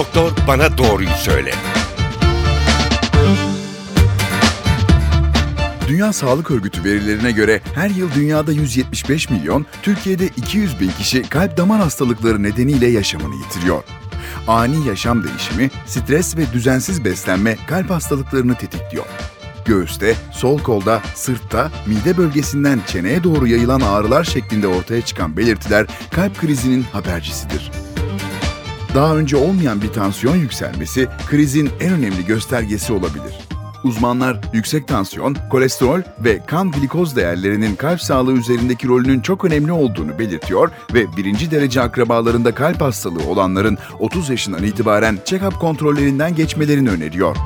[0.00, 1.54] Doktor bana doğruyu söyle.
[5.88, 11.56] Dünya Sağlık Örgütü verilerine göre her yıl dünyada 175 milyon, Türkiye'de 200 bin kişi kalp
[11.56, 13.82] damar hastalıkları nedeniyle yaşamını yitiriyor.
[14.48, 19.06] Ani yaşam değişimi, stres ve düzensiz beslenme kalp hastalıklarını tetikliyor.
[19.64, 26.38] Göğüste, sol kolda, sırtta, mide bölgesinden çeneye doğru yayılan ağrılar şeklinde ortaya çıkan belirtiler kalp
[26.38, 27.89] krizinin habercisidir.
[28.94, 33.34] Daha önce olmayan bir tansiyon yükselmesi krizin en önemli göstergesi olabilir.
[33.84, 40.18] Uzmanlar yüksek tansiyon, kolesterol ve kan glikoz değerlerinin kalp sağlığı üzerindeki rolünün çok önemli olduğunu
[40.18, 47.36] belirtiyor ve birinci derece akrabalarında kalp hastalığı olanların 30 yaşından itibaren check-up kontrollerinden geçmelerini öneriyor.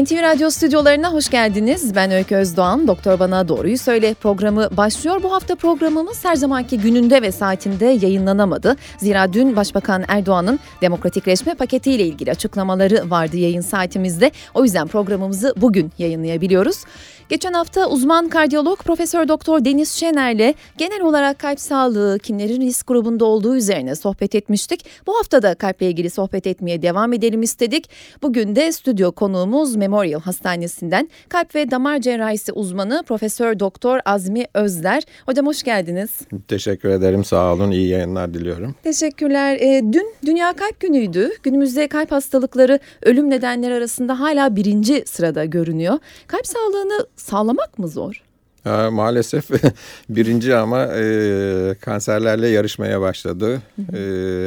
[0.00, 1.94] NTV Radyo stüdyolarına hoş geldiniz.
[1.94, 2.88] Ben Öykü Özdoğan.
[2.88, 5.22] Doktor Bana Doğruyu Söyle programı başlıyor.
[5.22, 8.76] Bu hafta programımız her zamanki gününde ve saatinde yayınlanamadı.
[8.98, 14.30] Zira dün Başbakan Erdoğan'ın demokratikleşme paketiyle ilgili açıklamaları vardı yayın saatimizde.
[14.54, 16.84] O yüzden programımızı bugün yayınlayabiliyoruz.
[17.30, 23.24] Geçen hafta uzman kardiyolog Profesör Doktor Deniz Şener'le genel olarak kalp sağlığı, kimlerin risk grubunda
[23.24, 24.84] olduğu üzerine sohbet etmiştik.
[25.06, 27.90] Bu hafta da kalple ilgili sohbet etmeye devam edelim istedik.
[28.22, 35.02] Bugün de stüdyo konuğumuz Memorial Hastanesi'nden kalp ve damar cerrahisi uzmanı Profesör Doktor Azmi Özler.
[35.26, 36.10] Hocam hoş geldiniz.
[36.48, 37.24] Teşekkür ederim.
[37.24, 37.70] Sağ olun.
[37.70, 38.74] İyi yayınlar diliyorum.
[38.82, 39.56] Teşekkürler.
[39.60, 41.30] E, dün Dünya Kalp Günü'ydü.
[41.42, 45.98] Günümüzde kalp hastalıkları ölüm nedenleri arasında hala birinci sırada görünüyor.
[46.26, 48.29] Kalp sağlığını sağlamak mı zor?
[48.66, 49.50] E, maalesef
[50.08, 53.62] birinci ama e, kanserlerle yarışmaya başladı.
[53.94, 53.98] E,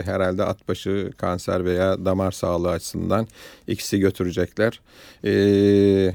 [0.05, 3.27] herhalde atbaşı kanser veya damar sağlığı açısından
[3.67, 4.79] ikisi götürecekler.
[5.25, 6.13] E,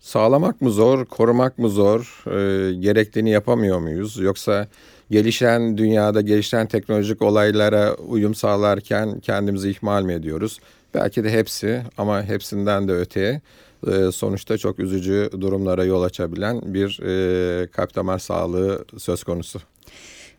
[0.00, 4.16] sağlamak mı zor, korumak mı zor, e, gerektiğini yapamıyor muyuz?
[4.16, 4.66] Yoksa
[5.10, 10.58] gelişen dünyada gelişen teknolojik olaylara uyum sağlarken kendimizi ihmal mi ediyoruz?
[10.94, 13.40] Belki de hepsi ama hepsinden de öteye
[13.86, 19.60] e, sonuçta çok üzücü durumlara yol açabilen bir e, kalp damar sağlığı söz konusu.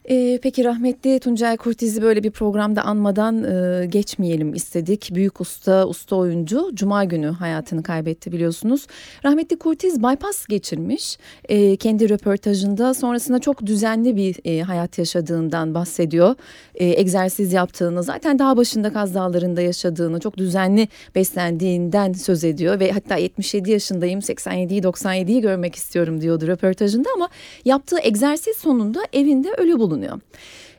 [0.09, 5.09] Ee, peki rahmetli Tuncay Kurtiz'i böyle bir programda anmadan e, geçmeyelim istedik.
[5.13, 8.87] Büyük usta, usta oyuncu Cuma günü hayatını kaybetti biliyorsunuz.
[9.25, 11.17] Rahmetli Kurtiz bypass geçirmiş.
[11.49, 16.35] E, kendi röportajında sonrasında çok düzenli bir e, hayat yaşadığından bahsediyor.
[16.75, 22.79] E, egzersiz yaptığını, zaten daha başında Kaz Dağları'nda yaşadığını, çok düzenli beslendiğinden söz ediyor.
[22.79, 27.29] Ve hatta 77 yaşındayım, 87'yi 97'yi görmek istiyorum diyordu röportajında ama
[27.65, 30.19] yaptığı egzersiz sonunda evinde ölü bulunuyor.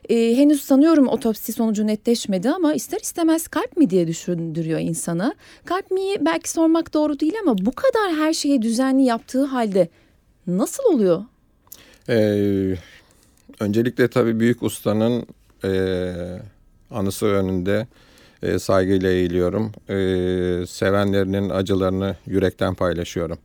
[0.09, 5.35] Ee, henüz sanıyorum otopsi sonucu netleşmedi ama ister istemez kalp mi diye düşündürüyor insana.
[5.65, 9.89] Kalp mi belki sormak doğru değil ama bu kadar her şeyi düzenli yaptığı halde
[10.47, 11.23] nasıl oluyor?
[12.09, 12.75] Ee,
[13.59, 15.25] öncelikle tabii büyük ustanın
[15.63, 15.71] e,
[16.91, 17.87] anısı önünde
[18.43, 19.71] e, saygıyla eğiliyorum.
[19.89, 19.95] E,
[20.67, 23.37] sevenlerinin acılarını yürekten paylaşıyorum.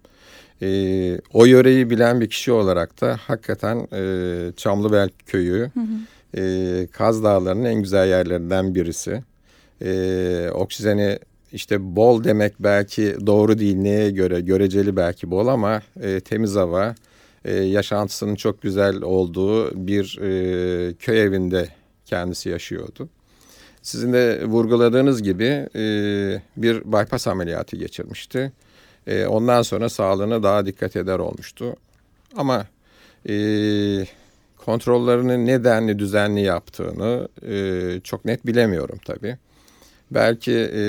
[0.62, 6.40] E, o yöreyi bilen bir kişi olarak da hakikaten e, Çamlıbel köyü hı hı.
[6.40, 9.22] E, Kaz Dağları'nın en güzel yerlerinden birisi.
[9.82, 11.18] E, oksijeni
[11.52, 16.94] işte bol demek belki doğru değil neye göre göreceli belki bol ama e, temiz hava
[17.44, 21.68] e, yaşantısının çok güzel olduğu bir e, köy evinde
[22.06, 23.08] kendisi yaşıyordu.
[23.82, 25.82] Sizin de vurguladığınız gibi e,
[26.56, 28.52] bir bypass ameliyatı geçirmişti.
[29.08, 31.76] E, ondan sonra sağlığına daha dikkat eder olmuştu.
[32.36, 32.66] Ama
[33.28, 33.34] e,
[34.56, 39.36] kontrollerini nedenli düzenli yaptığını e, çok net bilemiyorum tabii.
[40.10, 40.82] Belki e,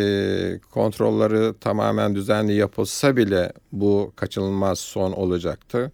[0.71, 5.91] kontrolleri tamamen düzenli yapılsa bile bu kaçınılmaz son olacaktı.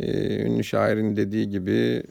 [0.00, 2.02] E, ünlü şairin dediği gibi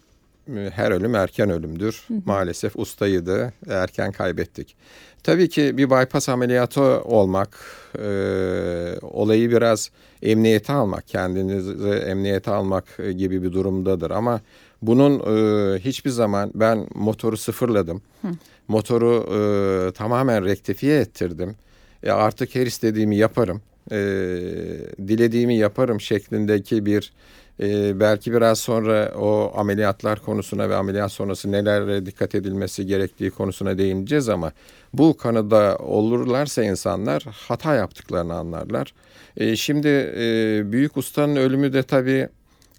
[0.72, 2.04] her ölüm erken ölümdür.
[2.08, 2.18] Hı hı.
[2.26, 4.76] Maalesef ustaydı, erken kaybettik.
[5.24, 7.60] Tabii ki bir bypass ameliyatı olmak,
[8.00, 8.10] e,
[9.02, 9.92] olayı biraz
[10.24, 12.86] emniyete almak, kendinizi emniyete almak
[13.18, 14.12] gibi bir durumdadır.
[14.12, 14.42] Ama
[14.82, 18.28] bunun e, hiçbir zaman ben motoru sıfırladım, Hı.
[18.68, 21.56] motoru e, tamamen rektifiye ettirdim.
[22.04, 23.62] E, artık her istediğimi yaparım,
[23.92, 23.98] e,
[25.08, 27.14] dilediğimi yaparım şeklindeki bir
[27.60, 33.78] ee, belki biraz sonra o ameliyatlar konusuna ve ameliyat sonrası nelere dikkat edilmesi gerektiği konusuna
[33.78, 34.52] değineceğiz ama
[34.94, 38.94] bu kanıda olurlarsa insanlar hata yaptıklarını anlarlar.
[39.38, 42.30] Ee, şimdi e, büyük ustanın ölümü de tabii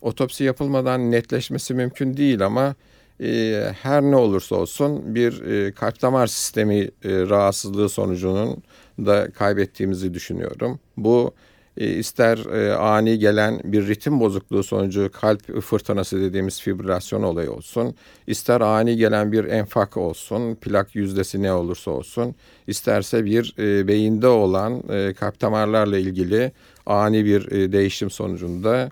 [0.00, 2.74] otopsi yapılmadan netleşmesi mümkün değil ama
[3.20, 8.62] e, her ne olursa olsun bir e, kalp damar sistemi e, rahatsızlığı sonucunun
[8.98, 10.80] da kaybettiğimizi düşünüyorum.
[10.96, 11.34] Bu
[11.80, 17.94] ister e, ani gelen bir ritim bozukluğu sonucu kalp fırtınası dediğimiz fibrilasyon olayı olsun,
[18.26, 22.34] ister ani gelen bir enfak olsun, plak yüzdesi ne olursa olsun,
[22.66, 26.52] isterse bir e, beyinde olan e, kalp damarlarla ilgili
[26.86, 28.90] ani bir e, değişim sonucunda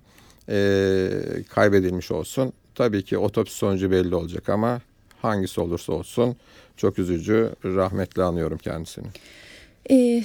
[0.49, 1.09] e,
[1.49, 2.53] kaybedilmiş olsun.
[2.75, 4.81] Tabii ki otopsi sonucu belli olacak ama
[5.23, 6.37] hangisi olursa olsun
[6.77, 9.07] çok üzücü, rahmetle anıyorum kendisini.
[9.91, 10.25] Ee,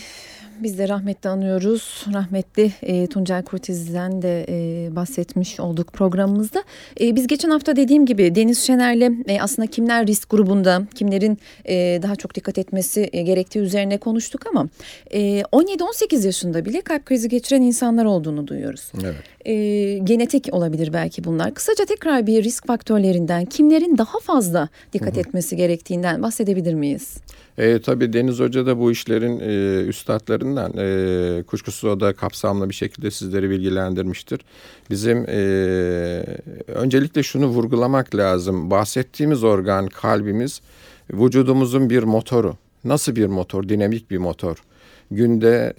[0.60, 2.06] biz de rahmetle anıyoruz.
[2.14, 6.64] Rahmetli e, Tuncel Kurtiz'den de e, bahsetmiş olduk programımızda.
[7.02, 12.00] E, biz geçen hafta dediğim gibi Deniz Şener'le e, aslında kimler risk grubunda, kimlerin e,
[12.02, 14.68] daha çok dikkat etmesi e, gerektiği üzerine konuştuk ama
[15.12, 18.92] e, 17-18 yaşında bile kalp krizi geçiren insanlar olduğunu duyuyoruz.
[19.04, 19.16] Evet.
[19.46, 19.54] E,
[19.98, 21.54] genetik olabilir belki bunlar.
[21.54, 27.18] Kısaca tekrar bir risk faktörlerinden, kimlerin daha fazla dikkat etmesi gerektiğinden bahsedebilir miyiz?
[27.58, 32.74] E, tabii Deniz Hoca da bu işlerin e, üstadlarından e, kuşkusuz o da kapsamlı bir
[32.74, 34.42] şekilde sizleri bilgilendirmiştir.
[34.90, 35.36] Bizim e,
[36.68, 38.72] öncelikle şunu vurgulamak lazım.
[38.72, 40.62] Bahsettiğimiz organ kalbimiz
[41.14, 42.58] vücudumuzun bir motoru.
[42.84, 43.70] Nasıl bir motor?
[43.70, 44.58] Dinamik bir motor.
[45.12, 45.74] Günde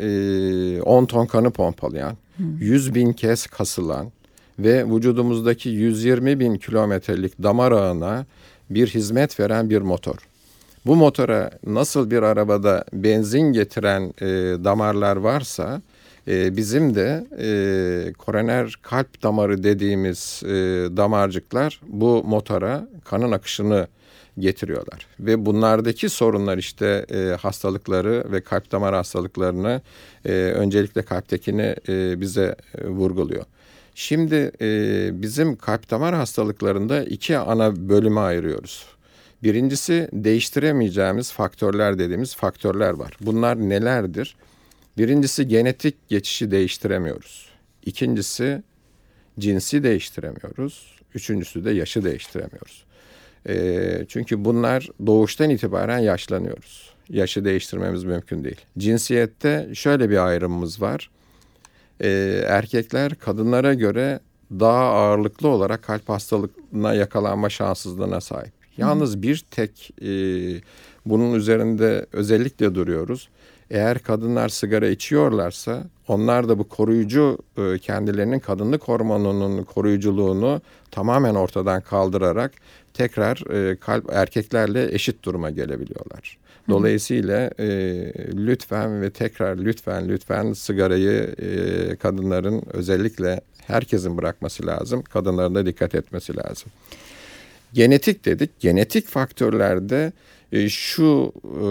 [0.79, 2.17] e, 10 ton kanı pompalayan,
[2.61, 4.13] 100 bin kez kasılan
[4.59, 8.27] ve vücudumuzdaki 120 bin kilometrelik damar ağına
[8.71, 10.17] bir hizmet veren bir motor.
[10.87, 14.27] Bu motora nasıl bir arabada benzin getiren e,
[14.65, 15.83] damarlar varsa
[16.29, 20.49] e, bizim de e, koroner kalp damarı dediğimiz e,
[20.97, 23.87] damarcıklar bu motora kanın akışını
[24.39, 25.07] getiriyorlar.
[25.21, 29.81] Ve bunlardaki sorunlar işte e, hastalıkları ve kalp damar hastalıklarını
[30.25, 33.45] e, öncelikle kalptekini e, bize e, vurguluyor.
[33.95, 38.94] Şimdi e, bizim kalp damar hastalıklarında iki ana bölüme ayırıyoruz.
[39.45, 43.17] Birincisi değiştiremeyeceğimiz faktörler dediğimiz faktörler var.
[43.21, 44.37] Bunlar nelerdir?
[44.99, 47.49] Birincisi genetik geçişi değiştiremiyoruz.
[47.87, 48.63] İkincisi
[49.39, 50.97] cinsi değiştiremiyoruz.
[51.15, 52.85] Üçüncüsü de yaşı değiştiremiyoruz.
[53.49, 56.95] E, çünkü bunlar doğuştan itibaren yaşlanıyoruz.
[57.09, 58.61] Yaşı değiştirmemiz mümkün değil.
[58.79, 61.11] Cinsiyette şöyle bir ayrımımız var.
[62.01, 62.09] E,
[62.49, 64.21] erkekler kadınlara göre
[64.51, 68.54] daha ağırlıklı olarak kalp hastalığına yakalanma şanssızlığına sahip.
[68.77, 70.11] Yalnız bir tek e,
[71.07, 73.29] bunun üzerinde özellikle duruyoruz.
[73.71, 80.61] Eğer kadınlar sigara içiyorlarsa onlar da bu koruyucu e, kendilerinin kadınlık hormonunun koruyuculuğunu
[80.91, 82.53] tamamen ortadan kaldırarak
[82.95, 86.39] tekrar e, kalp erkeklerle eşit duruma gelebiliyorlar.
[86.69, 87.67] Dolayısıyla e,
[88.35, 95.03] lütfen ve tekrar lütfen lütfen sigarayı e, kadınların özellikle herkesin bırakması lazım.
[95.03, 96.73] Kadınların da dikkat etmesi lazım.
[97.75, 98.61] Genetik dedik.
[98.61, 100.13] Genetik faktörlerde
[100.53, 101.67] e, şu e,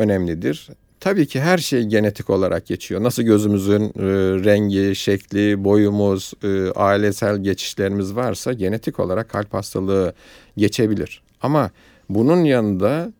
[0.00, 0.68] önemlidir.
[1.00, 3.02] Tabii ki her şey genetik olarak geçiyor.
[3.02, 4.02] Nasıl gözümüzün e,
[4.44, 6.32] rengi, şekli, boyumuz,
[6.76, 10.12] ailesel geçişlerimiz varsa genetik olarak kalp hastalığı
[10.56, 11.22] geçebilir.
[11.42, 11.70] Ama
[12.08, 13.12] bunun yanında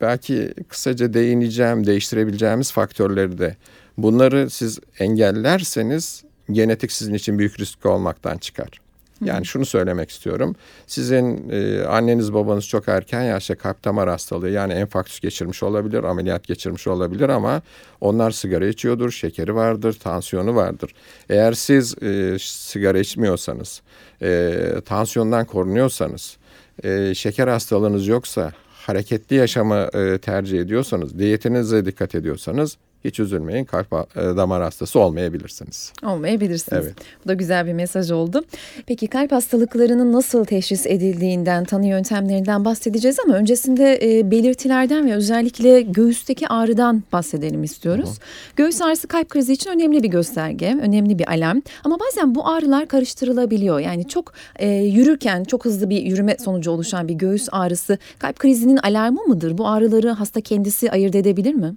[0.00, 3.56] belki kısaca değineceğim, değiştirebileceğimiz faktörleri de
[3.98, 8.82] bunları siz engellerseniz genetik sizin için büyük risk olmaktan çıkar.
[9.24, 10.56] Yani şunu söylemek istiyorum.
[10.86, 16.46] Sizin e, anneniz babanız çok erken yaşta kalp damar hastalığı yani enfarktüs geçirmiş olabilir, ameliyat
[16.46, 17.62] geçirmiş olabilir ama
[18.00, 20.94] onlar sigara içiyordur, şekeri vardır, tansiyonu vardır.
[21.28, 23.82] Eğer siz e, sigara içmiyorsanız,
[24.22, 26.36] e, tansiyondan korunuyorsanız,
[26.84, 28.52] e, şeker hastalığınız yoksa,
[28.86, 35.92] hareketli yaşamı e, tercih ediyorsanız, diyetinize dikkat ediyorsanız hiç üzülmeyin kalp e, damar hastası olmayabilirsiniz.
[36.04, 36.84] Olmayabilirsiniz.
[36.84, 36.94] Evet.
[37.24, 38.44] Bu da güzel bir mesaj oldu.
[38.86, 45.80] Peki kalp hastalıklarının nasıl teşhis edildiğinden, tanı yöntemlerinden bahsedeceğiz ama öncesinde e, belirtilerden ve özellikle
[45.80, 48.08] göğüsteki ağrıdan bahsedelim istiyoruz.
[48.08, 48.56] Hı hı.
[48.56, 51.60] Göğüs ağrısı kalp krizi için önemli bir gösterge, önemli bir alarm.
[51.84, 53.80] Ama bazen bu ağrılar karıştırılabiliyor.
[53.80, 58.76] Yani çok e, yürürken çok hızlı bir yürüme sonucu oluşan bir göğüs ağrısı kalp krizinin
[58.76, 59.58] alarmı mıdır?
[59.58, 61.74] Bu ağrıları hasta kendisi ayırt edebilir mi?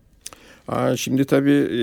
[0.67, 1.81] Aa, şimdi tabii e,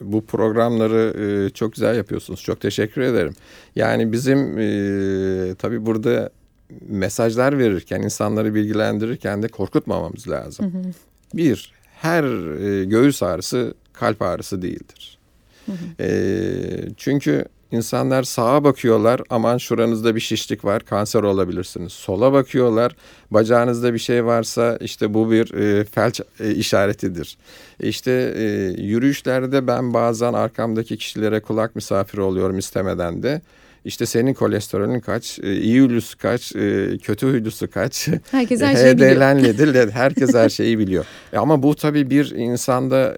[0.00, 1.14] bu programları
[1.46, 2.42] e, çok güzel yapıyorsunuz.
[2.42, 3.34] Çok teşekkür ederim.
[3.76, 6.30] Yani bizim e, tabii burada
[6.88, 10.74] mesajlar verirken, insanları bilgilendirirken de korkutmamamız lazım.
[10.74, 10.82] Hı hı.
[11.34, 12.24] Bir, her
[12.60, 15.18] e, göğüs ağrısı kalp ağrısı değildir.
[15.66, 16.02] Hı hı.
[16.02, 16.10] E,
[16.96, 21.92] çünkü İnsanlar sağa bakıyorlar aman şuranızda bir şişlik var kanser olabilirsiniz.
[21.92, 22.96] Sola bakıyorlar
[23.30, 27.38] bacağınızda bir şey varsa işte bu bir e, felç e, işaretidir.
[27.80, 28.42] İşte e,
[28.82, 33.42] yürüyüşlerde ben bazen arkamdaki kişilere kulak misafiri oluyorum istemeden de.
[33.84, 38.08] İşte senin kolesterolün kaç, e, iyi huylusu kaç, e, kötü huylusu kaç.
[38.30, 39.10] Herkes her şeyi biliyor.
[39.90, 41.04] Herkes her şeyi biliyor.
[41.36, 43.16] Ama bu tabii bir insanda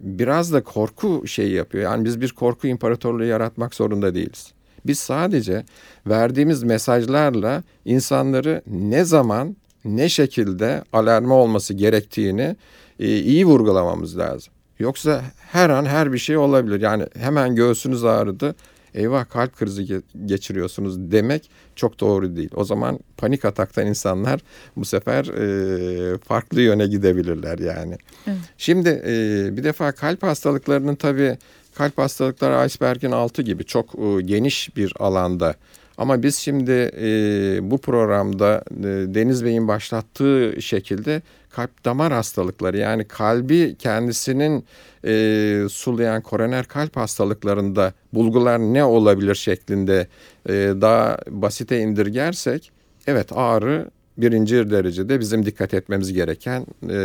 [0.00, 1.84] biraz da korku şeyi yapıyor.
[1.84, 4.52] Yani biz bir korku imparatorluğu yaratmak zorunda değiliz.
[4.86, 5.64] Biz sadece
[6.06, 12.56] verdiğimiz mesajlarla insanları ne zaman ne şekilde alarma olması gerektiğini
[12.98, 14.52] e, iyi vurgulamamız lazım.
[14.78, 16.80] Yoksa her an her bir şey olabilir.
[16.80, 18.54] Yani hemen göğsünüz ağrıdı.
[18.94, 22.50] Eyvah kalp krizi geçiriyorsunuz demek çok doğru değil.
[22.54, 24.40] O zaman panik ataktan insanlar
[24.76, 27.96] bu sefer e, farklı yöne gidebilirler yani.
[28.26, 28.38] Evet.
[28.58, 31.38] Şimdi e, bir defa kalp hastalıklarının tabii
[31.74, 35.54] kalp hastalıkları iceberg'in altı gibi çok e, geniş bir alanda.
[35.98, 43.04] Ama biz şimdi e, bu programda e, Deniz Bey'in başlattığı şekilde kalp damar hastalıkları yani
[43.04, 44.64] kalbi kendisinin
[45.04, 50.06] e, sulayan koroner kalp hastalıklarında bulgular ne olabilir şeklinde
[50.48, 52.70] e, daha basite indirgersek
[53.06, 56.96] evet ağrı birinci derecede bizim dikkat etmemiz gereken e,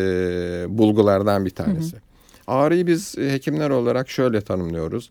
[0.70, 1.94] bulgulardan bir tanesi.
[1.94, 2.02] Hı hı.
[2.48, 5.10] Ağrıyı biz hekimler olarak şöyle tanımlıyoruz.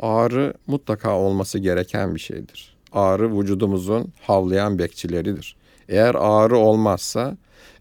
[0.00, 2.77] Ağrı mutlaka olması gereken bir şeydir.
[2.92, 5.56] Ağrı vücudumuzun havlayan bekçileridir.
[5.88, 7.36] Eğer ağrı olmazsa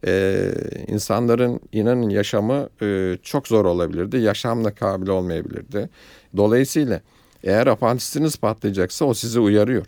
[0.07, 0.51] e,
[0.87, 4.17] insanların inanın yaşamı e, çok zor olabilirdi.
[4.17, 5.89] Yaşamla kabil olmayabilirdi.
[6.37, 7.01] Dolayısıyla
[7.43, 9.85] eğer apandisiniz patlayacaksa o sizi uyarıyor.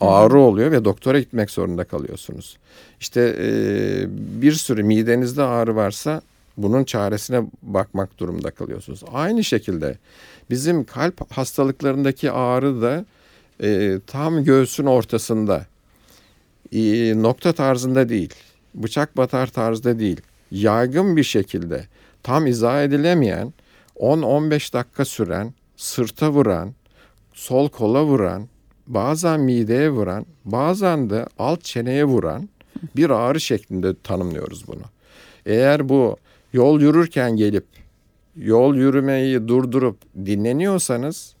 [0.00, 2.56] Ağrı oluyor ve doktora gitmek zorunda kalıyorsunuz.
[3.00, 3.50] İşte e,
[4.42, 6.22] bir sürü midenizde ağrı varsa
[6.56, 9.02] bunun çaresine bakmak durumunda kalıyorsunuz.
[9.12, 9.98] Aynı şekilde
[10.50, 13.04] bizim kalp hastalıklarındaki ağrı da
[13.62, 15.66] e, tam göğsün ortasında.
[16.72, 18.34] E, nokta tarzında değil.
[18.74, 21.86] Bıçak batar tarzda değil, yaygın bir şekilde
[22.22, 23.52] tam izah edilemeyen
[23.96, 26.74] 10-15 dakika süren, sırta vuran,
[27.32, 28.48] sol kola vuran,
[28.86, 32.48] bazen mideye vuran, bazen de alt çeneye vuran
[32.96, 34.82] bir ağrı şeklinde tanımlıyoruz bunu.
[35.46, 36.16] Eğer bu
[36.52, 37.66] yol yürürken gelip
[38.36, 39.96] yol yürümeyi durdurup
[40.26, 41.34] dinleniyorsanız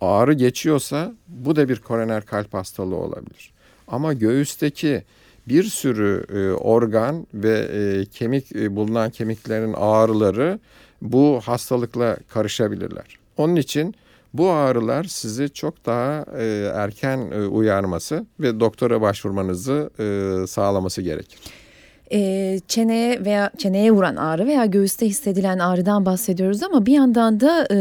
[0.00, 3.52] ağrı geçiyorsa bu da bir koroner kalp hastalığı olabilir.
[3.88, 5.02] Ama göğüsteki
[5.48, 10.58] bir sürü e, organ ve e, kemik e, bulunan kemiklerin ağrıları
[11.02, 13.18] bu hastalıkla karışabilirler.
[13.36, 13.94] Onun için
[14.34, 16.24] bu ağrılar sizi çok daha
[16.74, 19.90] erken uyarması ve doktora başvurmanızı
[20.48, 21.38] sağlaması gerekir
[22.14, 27.68] e, çeneye veya çeneye vuran ağrı veya göğüste hissedilen ağrıdan bahsediyoruz ama bir yandan da
[27.70, 27.76] e,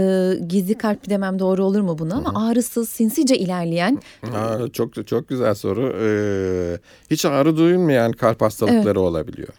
[0.47, 2.45] gizli kalp demem doğru olur mu bunu ama Hı-hı.
[2.45, 4.01] ağrısız sinsice ilerleyen.
[4.33, 5.95] Aa, çok çok güzel soru.
[6.01, 6.77] Ee,
[7.11, 8.97] hiç ağrı duyulmayan kalp hastalıkları evet.
[8.97, 9.53] olabiliyor.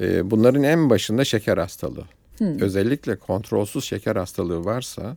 [0.00, 2.04] Ee, bunların en başında şeker hastalığı.
[2.38, 2.56] Hı.
[2.60, 5.16] Özellikle kontrolsüz şeker hastalığı varsa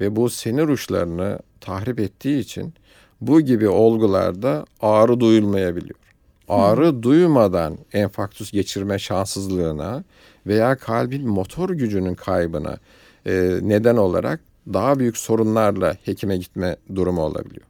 [0.00, 2.74] ve bu sinir uçlarını tahrip ettiği için
[3.20, 6.09] bu gibi olgularda ağrı duyulmayabiliyor
[6.50, 10.04] ağrı duymadan enfarktüs geçirme şanssızlığına
[10.46, 12.78] veya kalbin motor gücünün kaybına
[13.26, 14.40] e, neden olarak
[14.72, 17.66] daha büyük sorunlarla hekime gitme durumu olabiliyor.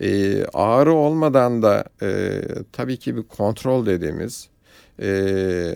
[0.00, 4.48] E, ağrı olmadan da e, tabii ki bir kontrol dediğimiz
[4.98, 5.06] e,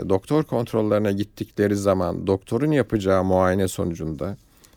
[0.08, 4.36] doktor kontrollerine gittikleri zaman doktorun yapacağı muayene sonucunda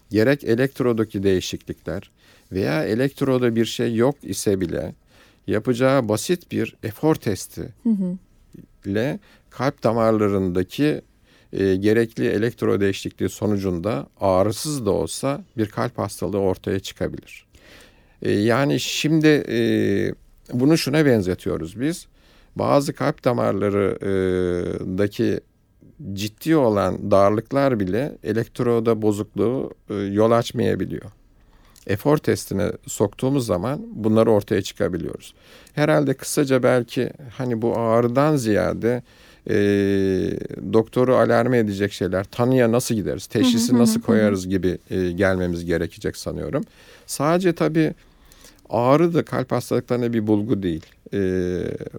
[0.09, 2.11] gerek elektrodaki değişiklikler
[2.51, 4.93] veya elektroda bir şey yok ise bile
[5.50, 8.18] yapacağı basit bir efor testi hı hı.
[8.86, 11.01] ile kalp damarlarındaki
[11.53, 17.46] e, gerekli elektro değişikliği sonucunda ağrısız da olsa bir kalp hastalığı ortaya çıkabilir.
[18.22, 19.60] E, yani şimdi e,
[20.53, 22.08] bunu şuna benzetiyoruz biz.
[22.56, 25.39] Bazı kalp damarlarındaki
[26.13, 31.12] ciddi olan darlıklar bile elektroda bozukluğu e, yol açmayabiliyor
[31.89, 35.34] efor testine soktuğumuz zaman bunları ortaya çıkabiliyoruz.
[35.74, 39.03] Herhalde kısaca belki hani bu ağrıdan ziyade
[39.50, 39.55] e,
[40.74, 46.63] doktoru alarme edecek şeyler, tanıya nasıl gideriz, teşhisi nasıl koyarız gibi e, gelmemiz gerekecek sanıyorum.
[47.05, 47.93] Sadece tabii
[48.69, 50.86] ağrı da kalp hastalıklarına bir bulgu değil.
[51.13, 51.19] E,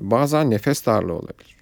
[0.00, 1.56] bazen nefes darlığı olabilir.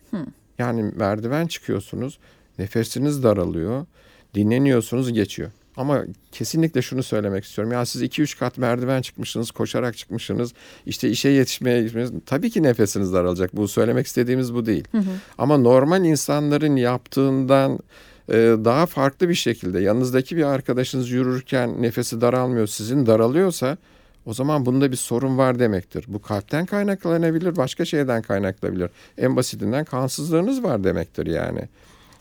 [0.59, 2.19] Yani merdiven çıkıyorsunuz,
[2.59, 3.87] nefesiniz daralıyor,
[4.35, 5.51] dinleniyorsunuz geçiyor.
[5.79, 7.73] Ama kesinlikle şunu söylemek istiyorum.
[7.73, 10.53] Ya siz 2-3 kat merdiven çıkmışsınız, koşarak çıkmışsınız.
[10.87, 12.23] İşte işe yetişmeye gitmişsiniz.
[12.27, 13.57] Tabii ki nefesiniz daralacak.
[13.57, 14.85] Bu söylemek istediğimiz bu değil.
[14.93, 15.03] Hı hı.
[15.39, 17.79] Ama normal insanların yaptığından
[18.29, 23.77] e, daha farklı bir şekilde yanınızdaki bir arkadaşınız yürürken nefesi daralmıyor, sizin daralıyorsa
[24.27, 26.05] o zaman bunda bir sorun var demektir.
[26.09, 28.91] Bu kalpten kaynaklanabilir, başka şeyden kaynaklanabilir.
[29.19, 31.69] En basitinden kansızlığınız var demektir yani.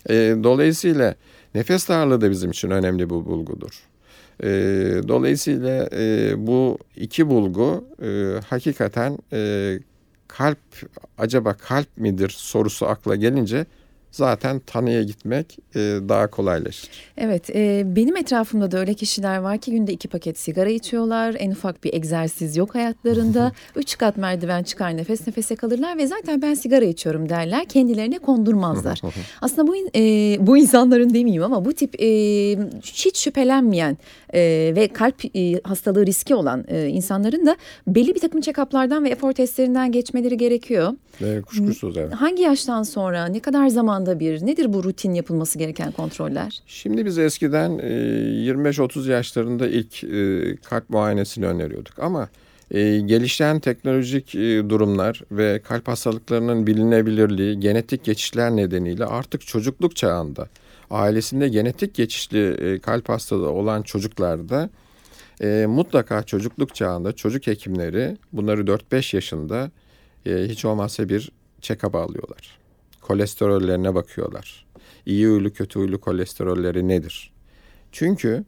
[0.10, 1.16] E, dolayısıyla
[1.58, 3.84] Nefes darlığı da bizim için önemli bir bulgudur.
[4.44, 4.48] E,
[5.08, 9.80] dolayısıyla e, bu iki bulgu e, hakikaten e,
[10.28, 10.58] kalp
[11.18, 13.66] acaba kalp midir sorusu akla gelince
[14.18, 16.90] zaten tanıya gitmek e, daha kolaylaşır.
[17.18, 21.36] Evet, e, benim etrafımda da öyle kişiler var ki günde iki paket sigara içiyorlar.
[21.40, 23.52] En ufak bir egzersiz yok hayatlarında.
[23.76, 27.66] Üç kat merdiven çıkar nefes nefese kalırlar ve zaten ben sigara içiyorum derler.
[27.66, 29.02] Kendilerine kondurmazlar.
[29.42, 30.02] Aslında bu e,
[30.48, 32.08] bu insanların demeyeyim ama bu tip e,
[32.84, 33.98] hiç şüphelenmeyen
[34.34, 37.58] e, ve kalp e, hastalığı riski olan e, insanların da
[37.88, 40.94] belli bir takım check-up'lardan ve efor testlerinden geçmeleri gerekiyor.
[41.22, 42.14] E, kuşkusuz evet.
[42.14, 46.62] Hangi yaştan sonra, ne kadar zamanda bir, nedir bu rutin yapılması gereken kontroller?
[46.68, 52.30] Şimdi biz eskiden e, 25-30 yaşlarında ilk e, kalp muayenesini öneriyorduk ama
[52.72, 60.48] e, gelişen teknolojik e, durumlar ve kalp hastalıklarının bilinebilirliği, genetik geçişler nedeniyle artık çocukluk çağında
[60.92, 64.70] ailesinde genetik geçişli e, kalp hastalığı olan çocuklarda
[65.42, 69.72] e, mutlaka çocukluk çağında çocuk hekimleri bunları 4-5 yaşında
[70.26, 72.58] e, hiç olmazsa bir check-up alıyorlar.
[73.08, 74.66] Kolesterollerine bakıyorlar.
[75.06, 77.32] İyi huylu kötü huylu kolesterolleri nedir?
[77.92, 78.44] Çünkü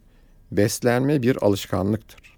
[0.52, 2.38] beslenme bir alışkanlıktır.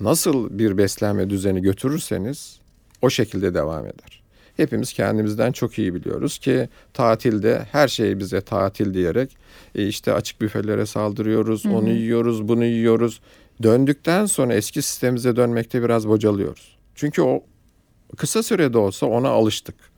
[0.00, 2.60] Nasıl bir beslenme düzeni götürürseniz
[3.02, 4.22] o şekilde devam eder.
[4.56, 9.36] Hepimiz kendimizden çok iyi biliyoruz ki tatilde her şey bize tatil diyerek
[9.74, 13.20] e, işte açık büfelere saldırıyoruz, onu yiyoruz, bunu yiyoruz.
[13.62, 16.76] Döndükten sonra eski sistemimize dönmekte biraz bocalıyoruz.
[16.94, 17.42] Çünkü o
[18.16, 19.95] kısa sürede olsa ona alıştık.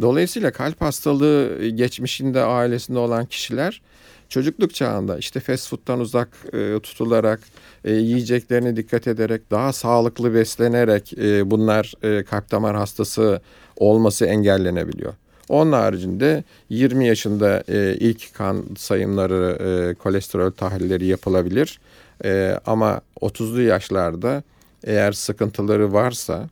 [0.00, 3.82] Dolayısıyla kalp hastalığı geçmişinde ailesinde olan kişiler
[4.28, 7.40] çocukluk çağında işte fast food'dan uzak e, tutularak
[7.84, 13.40] e, yiyeceklerine dikkat ederek daha sağlıklı beslenerek e, bunlar e, kalp damar hastası
[13.76, 15.14] olması engellenebiliyor.
[15.48, 21.80] Onun haricinde 20 yaşında e, ilk kan sayımları, e, kolesterol tahlilleri yapılabilir.
[22.24, 24.42] E, ama 30'lu yaşlarda
[24.84, 26.48] eğer sıkıntıları varsa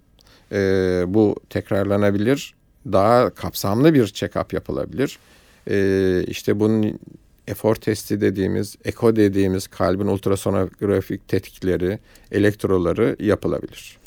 [0.52, 0.58] e,
[1.06, 2.54] bu tekrarlanabilir.
[2.92, 5.18] Daha kapsamlı bir check-up yapılabilir.
[5.70, 6.98] E, işte bunun
[7.48, 11.98] efor testi dediğimiz, eko dediğimiz kalbin ultrasonografik tetkikleri,
[12.32, 13.98] elektroları yapılabilir.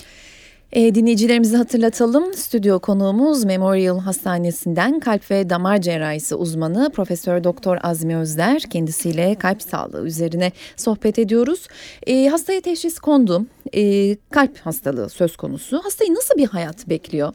[0.72, 2.34] E, dinleyicilerimizi hatırlatalım.
[2.34, 8.62] Stüdyo konuğumuz Memorial Hastanesi'nden kalp ve damar cerrahisi uzmanı Profesör Doktor Azmi Özler.
[8.62, 11.68] Kendisiyle kalp sağlığı üzerine sohbet ediyoruz.
[12.08, 13.46] E, hastaya teşhis kondu.
[13.76, 15.82] E, kalp hastalığı söz konusu.
[15.84, 17.34] Hastayı nasıl bir hayat bekliyor?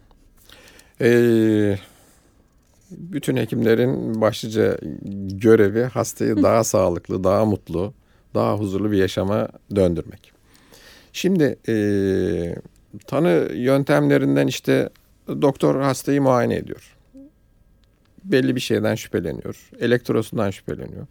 [1.01, 1.79] Ee,
[2.91, 4.79] bütün hekimlerin başlıca
[5.31, 7.95] görevi hastayı daha sağlıklı, daha mutlu,
[8.35, 10.33] daha huzurlu bir yaşama döndürmek.
[11.13, 11.77] Şimdi e,
[13.07, 14.91] tanı yöntemlerinden işte
[15.29, 16.97] doktor hastayı muayene ediyor.
[18.25, 19.71] Belli bir şeyden şüpheleniyor.
[19.81, 21.07] Elektrosundan şüpheleniyor.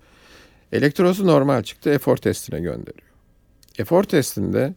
[0.72, 1.90] Elektrosu normal çıktı.
[1.90, 3.10] Efor testine gönderiyor.
[3.80, 4.74] Efor testinde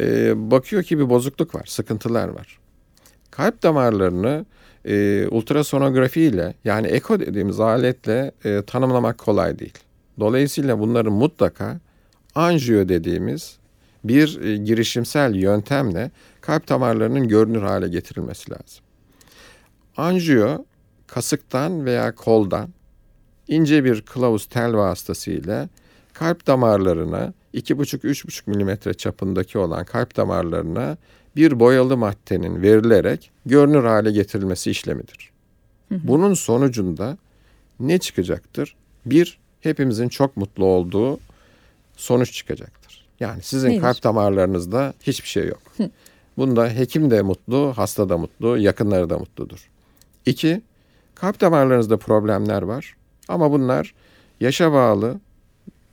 [0.00, 2.58] e, bakıyor ki bir bozukluk var, sıkıntılar var.
[3.32, 4.46] Kalp damarlarını
[4.84, 9.78] e, ultrasonografi yani eko dediğimiz aletle e, tanımlamak kolay değil.
[10.20, 11.80] Dolayısıyla bunların mutlaka
[12.34, 13.56] anjiyo dediğimiz
[14.04, 18.84] bir e, girişimsel yöntemle kalp damarlarının görünür hale getirilmesi lazım.
[19.96, 20.64] Anjiyo
[21.06, 22.68] kasıktan veya koldan
[23.48, 25.68] ince bir kılavuz tel vasıtasıyla
[26.12, 30.96] kalp damarlarına 2,5-3,5 milimetre çapındaki olan kalp damarlarına
[31.36, 35.30] bir boyalı maddenin verilerek görünür hale getirilmesi işlemidir.
[35.90, 37.16] Bunun sonucunda
[37.80, 38.76] ne çıkacaktır?
[39.06, 41.18] Bir, hepimizin çok mutlu olduğu
[41.96, 43.06] sonuç çıkacaktır.
[43.20, 43.80] Yani sizin Nedir?
[43.80, 45.62] kalp damarlarınızda hiçbir şey yok.
[46.36, 49.70] Bunda hekim de mutlu, hasta da mutlu, yakınları da mutludur.
[50.26, 50.62] İki,
[51.14, 52.96] kalp damarlarınızda problemler var
[53.28, 53.94] ama bunlar
[54.40, 55.20] yaşa bağlı,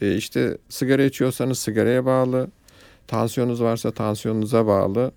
[0.01, 2.47] e, işte sigara içiyorsanız sigaraya bağlı,
[3.07, 5.11] tansiyonunuz varsa tansiyonunuza bağlı.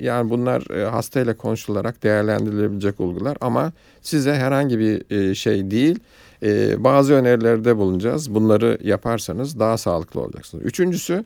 [0.00, 5.98] Yani bunlar e, hastayla konuşularak değerlendirilebilecek olgular ama size herhangi bir e, şey değil.
[6.42, 8.34] E, bazı önerilerde bulunacağız.
[8.34, 10.64] Bunları yaparsanız daha sağlıklı olacaksınız.
[10.64, 11.24] Üçüncüsü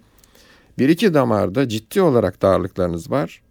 [0.79, 3.43] bir iki damarda ciddi olarak darlıklarınız var.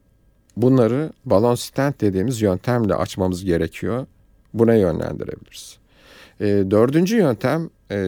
[0.57, 4.05] Bunları balon stent dediğimiz yöntemle açmamız gerekiyor.
[4.53, 5.77] Buna yönlendirebiliriz.
[6.39, 7.99] E, dördüncü yöntem e,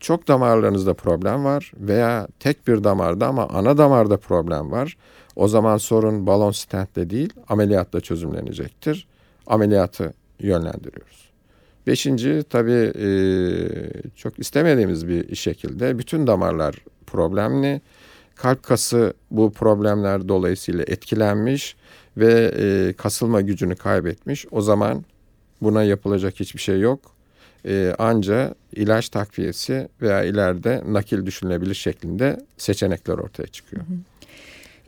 [0.00, 4.96] çok damarlarınızda problem var veya tek bir damarda ama ana damarda problem var.
[5.40, 9.06] O zaman sorun balon stentle değil ameliyatla çözümlenecektir.
[9.46, 11.30] Ameliyatı yönlendiriyoruz.
[11.86, 13.08] Beşinci tabii e,
[14.16, 16.74] çok istemediğimiz bir şekilde bütün damarlar
[17.06, 17.80] problemli.
[18.34, 21.76] Kalp kası bu problemler dolayısıyla etkilenmiş
[22.16, 24.46] ve e, kasılma gücünü kaybetmiş.
[24.50, 25.04] O zaman
[25.62, 27.00] buna yapılacak hiçbir şey yok.
[27.66, 33.82] E, anca ilaç takviyesi veya ileride nakil düşünülebilir şeklinde seçenekler ortaya çıkıyor.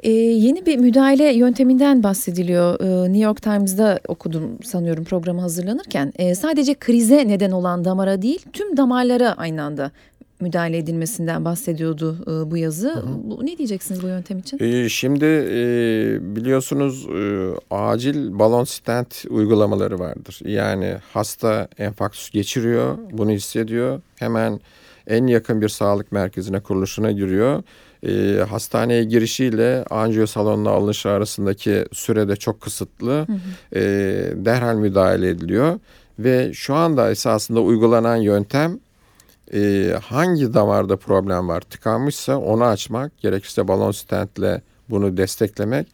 [0.02, 2.80] Ee, yeni bir müdahale yönteminden bahsediliyor.
[2.80, 6.12] Ee, New York Times'da okudum sanıyorum programı hazırlanırken.
[6.16, 9.90] Ee, sadece krize neden olan damara değil tüm damarlara aynı anda
[10.40, 13.04] müdahale edilmesinden bahsediyordu e, bu yazı.
[13.24, 14.58] Bu, ne diyeceksiniz bu yöntem için?
[14.60, 15.56] Ee, şimdi e,
[16.36, 20.40] biliyorsunuz e, acil balon stent uygulamaları vardır.
[20.44, 24.00] Yani hasta enfarktüs geçiriyor, bunu hissediyor.
[24.16, 24.60] Hemen
[25.06, 27.62] en yakın bir sağlık merkezine, kuruluşuna giriyor.
[28.06, 33.26] E, hastaneye girişiyle anjiyo salonuna alınışı arasındaki sürede çok kısıtlı.
[33.74, 33.80] E,
[34.34, 35.78] derhal müdahale ediliyor.
[36.18, 38.78] Ve şu anda esasında uygulanan yöntem
[39.54, 45.86] e, hangi damarda problem var tıkanmışsa onu açmak gerekirse balon stentle bunu desteklemek.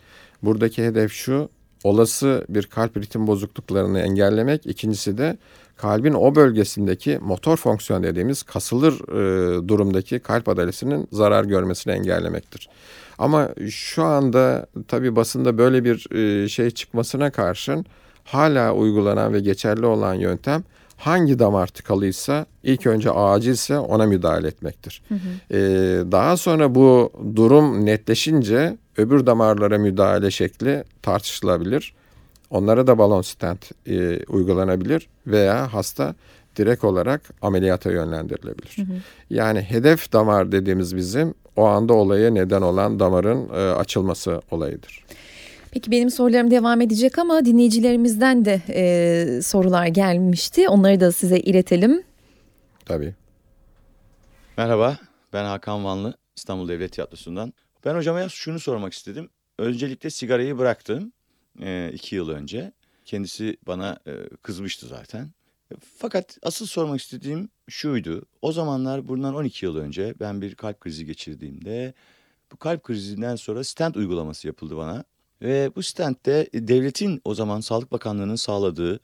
[0.43, 1.49] Buradaki hedef şu
[1.85, 4.67] olası bir kalp ritim bozukluklarını engellemek.
[4.67, 5.39] İkincisi de
[5.79, 12.69] kalbin o bölgesindeki motor fonksiyon dediğimiz kasılır e, durumdaki kalp adalesinin zarar görmesini engellemektir.
[13.19, 17.87] Ama şu anda tabii basında böyle bir e, şey çıkmasına karşın
[18.25, 20.65] hala uygulanan ve geçerli olan yöntem
[20.99, 25.03] hangi damar tıkalıysa ilk önce acilse ona müdahale etmektir.
[25.09, 25.57] Hı hı.
[25.57, 31.95] Ee, daha sonra bu durum netleşince öbür damarlara müdahale şekli tartışılabilir.
[32.51, 36.15] Onlara da balon stent e, uygulanabilir veya hasta
[36.57, 38.77] direkt olarak ameliyata yönlendirilebilir.
[38.77, 38.97] Hı hı.
[39.31, 45.05] Yani hedef damar dediğimiz bizim o anda olaya neden olan damarın e, açılması olayıdır.
[45.71, 50.69] Peki benim sorularım devam edecek ama dinleyicilerimizden de e, sorular gelmişti.
[50.69, 52.03] Onları da size iletelim.
[52.85, 53.15] Tabii.
[54.57, 54.99] Merhaba,
[55.33, 57.53] ben Hakan Vanlı, İstanbul Devlet Tiyatrosu'ndan.
[57.85, 59.29] Ben hocama şunu sormak istedim.
[59.59, 61.13] Öncelikle sigarayı bıraktım
[61.63, 62.73] e, iki yıl önce.
[63.05, 65.31] Kendisi bana e, kızmıştı zaten.
[65.99, 68.23] Fakat asıl sormak istediğim şuydu.
[68.43, 71.95] O zamanlar bundan 12 yıl önce ben bir kalp krizi geçirdiğimde
[72.53, 75.05] bu kalp krizinden sonra stent uygulaması yapıldı bana.
[75.43, 79.01] Ve bu stentte devletin o zaman Sağlık Bakanlığı'nın sağladığı,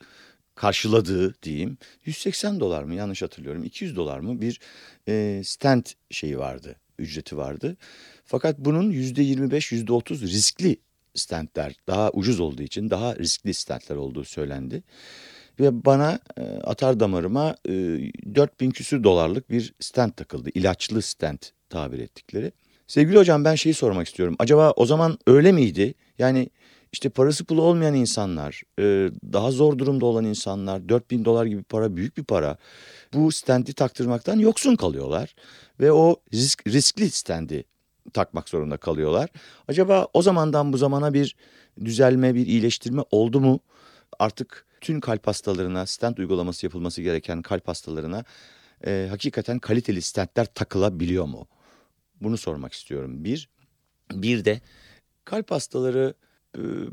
[0.54, 4.60] karşıladığı diyeyim 180 dolar mı yanlış hatırlıyorum 200 dolar mı bir
[5.08, 7.76] e, stent şeyi vardı, ücreti vardı.
[8.24, 10.76] Fakat bunun %25 %30 riskli
[11.14, 14.82] stentler daha ucuz olduğu için daha riskli stentler olduğu söylendi.
[15.60, 17.72] Ve bana e, atar damarıma e,
[18.34, 20.50] 4000 küsür dolarlık bir stent takıldı.
[20.54, 22.52] ilaçlı stent tabir ettikleri.
[22.86, 24.36] Sevgili hocam ben şeyi sormak istiyorum.
[24.38, 25.94] Acaba o zaman öyle miydi?
[26.18, 26.50] Yani
[26.92, 31.96] işte parası pulu olmayan insanlar, e, daha zor durumda olan insanlar, 4000 dolar gibi para
[31.96, 32.56] büyük bir para.
[33.14, 35.34] Bu stendi taktırmaktan yoksun kalıyorlar.
[35.80, 37.64] Ve o risk, riskli stendi
[38.12, 39.30] takmak zorunda kalıyorlar.
[39.68, 41.36] Acaba o zamandan bu zamana bir
[41.84, 43.60] düzelme, bir iyileştirme oldu mu?
[44.18, 48.24] Artık tüm kalp hastalarına stent uygulaması yapılması gereken kalp hastalarına
[48.86, 51.46] e, hakikaten kaliteli stentler takılabiliyor mu?
[52.20, 53.24] Bunu sormak istiyorum.
[53.24, 53.48] Bir,
[54.12, 54.60] bir de
[55.24, 56.14] kalp hastaları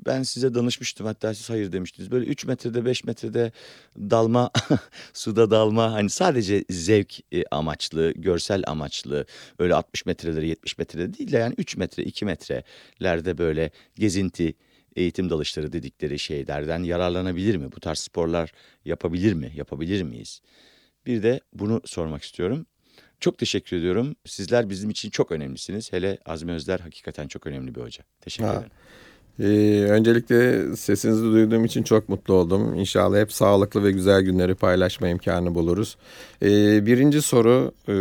[0.05, 2.11] ben size danışmıştım hatta siz hayır demiştiniz.
[2.11, 3.51] Böyle 3 metrede 5 metrede
[3.97, 4.51] dalma
[5.13, 9.25] suda dalma hani sadece zevk e, amaçlı görsel amaçlı
[9.59, 14.53] öyle 60 metreleri 70 metrede değil de yani 3 metre 2 metrelerde böyle gezinti
[14.95, 17.71] eğitim dalışları dedikleri şeylerden yararlanabilir mi?
[17.71, 18.51] Bu tarz sporlar
[18.85, 19.51] yapabilir mi?
[19.55, 20.41] Yapabilir miyiz?
[21.05, 22.65] Bir de bunu sormak istiyorum.
[23.19, 24.15] Çok teşekkür ediyorum.
[24.25, 25.93] Sizler bizim için çok önemlisiniz.
[25.93, 28.03] Hele Azmi Özler hakikaten çok önemli bir hoca.
[28.21, 28.53] Teşekkür ha.
[28.53, 28.71] ederim.
[29.41, 32.75] Ee, öncelikle sesinizi duyduğum için çok mutlu oldum.
[32.75, 35.97] İnşallah hep sağlıklı ve güzel günleri paylaşma imkanı buluruz.
[36.43, 37.95] Ee, birinci soru, e,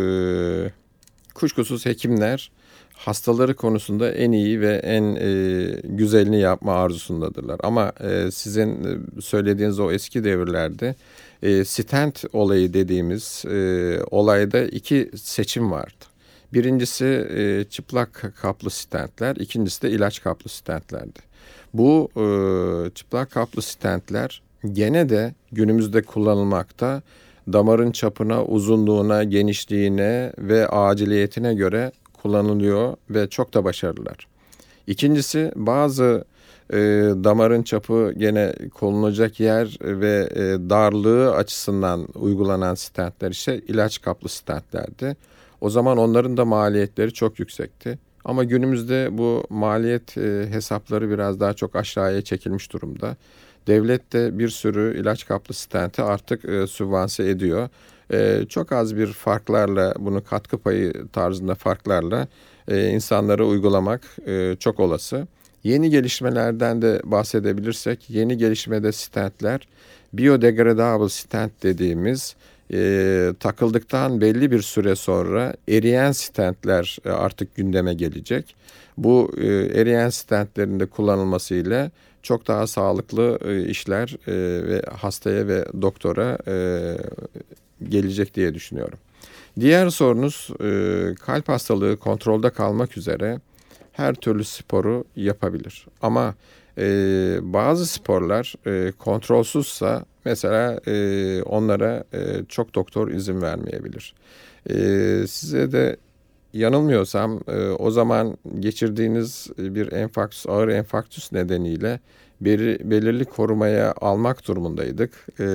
[1.33, 2.51] kuşkusuz hekimler
[2.93, 7.59] hastaları konusunda en iyi ve en e, güzelini yapma arzusundadırlar.
[7.63, 10.95] Ama e, sizin söylediğiniz o eski devirlerde
[11.43, 16.05] e, stent olayı dediğimiz e, olayda iki seçim vardı.
[16.53, 21.30] Birincisi e, çıplak kaplı stentler, ikincisi de ilaç kaplı stentlerdi.
[21.73, 22.25] Bu e,
[22.95, 27.01] çıplak kaplı stentler gene de günümüzde kullanılmakta.
[27.53, 34.27] Damarın çapına, uzunluğuna, genişliğine ve aciliyetine göre kullanılıyor ve çok da başarılılar.
[34.87, 36.25] İkincisi bazı
[36.73, 36.77] e,
[37.23, 45.15] damarın çapı gene konulacak yer ve e, darlığı açısından uygulanan stentler ise ilaç kaplı stentlerdi.
[45.61, 47.99] O zaman onların da maliyetleri çok yüksekti.
[48.25, 53.15] Ama günümüzde bu maliyet e, hesapları biraz daha çok aşağıya çekilmiş durumda.
[53.67, 57.69] Devlet de bir sürü ilaç kaplı stenti artık e, sübvanse ediyor.
[58.13, 62.27] E, çok az bir farklarla bunu katkı payı tarzında farklarla
[62.67, 65.27] e, insanlara uygulamak e, çok olası.
[65.63, 69.67] Yeni gelişmelerden de bahsedebilirsek yeni gelişmede stentler
[70.13, 72.35] biodegradable stent dediğimiz
[72.73, 78.55] e, takıldıktan belli bir süre sonra eriyen stentler e, artık gündeme gelecek.
[78.97, 79.47] Bu e,
[79.81, 81.91] eriyen stentlerin de kullanılmasıyla
[82.23, 84.33] çok daha sağlıklı e, işler e,
[84.67, 86.55] ve hastaya ve doktora e,
[87.89, 88.99] gelecek diye düşünüyorum.
[89.59, 93.39] Diğer sorunuz e, kalp hastalığı kontrolde kalmak üzere
[93.91, 95.87] her türlü sporu yapabilir.
[96.01, 96.35] Ama
[96.77, 96.83] e,
[97.41, 104.13] bazı sporlar e, kontrolsüzsa mesela e, onlara e, çok doktor izin vermeyebilir.
[104.69, 104.73] E,
[105.27, 105.97] size de
[106.53, 111.99] yanılmıyorsam e, o zaman geçirdiğiniz bir enfarktüs, ağır enfarktüs nedeniyle
[112.41, 115.11] beri, belirli korumaya almak durumundaydık.
[115.39, 115.45] E,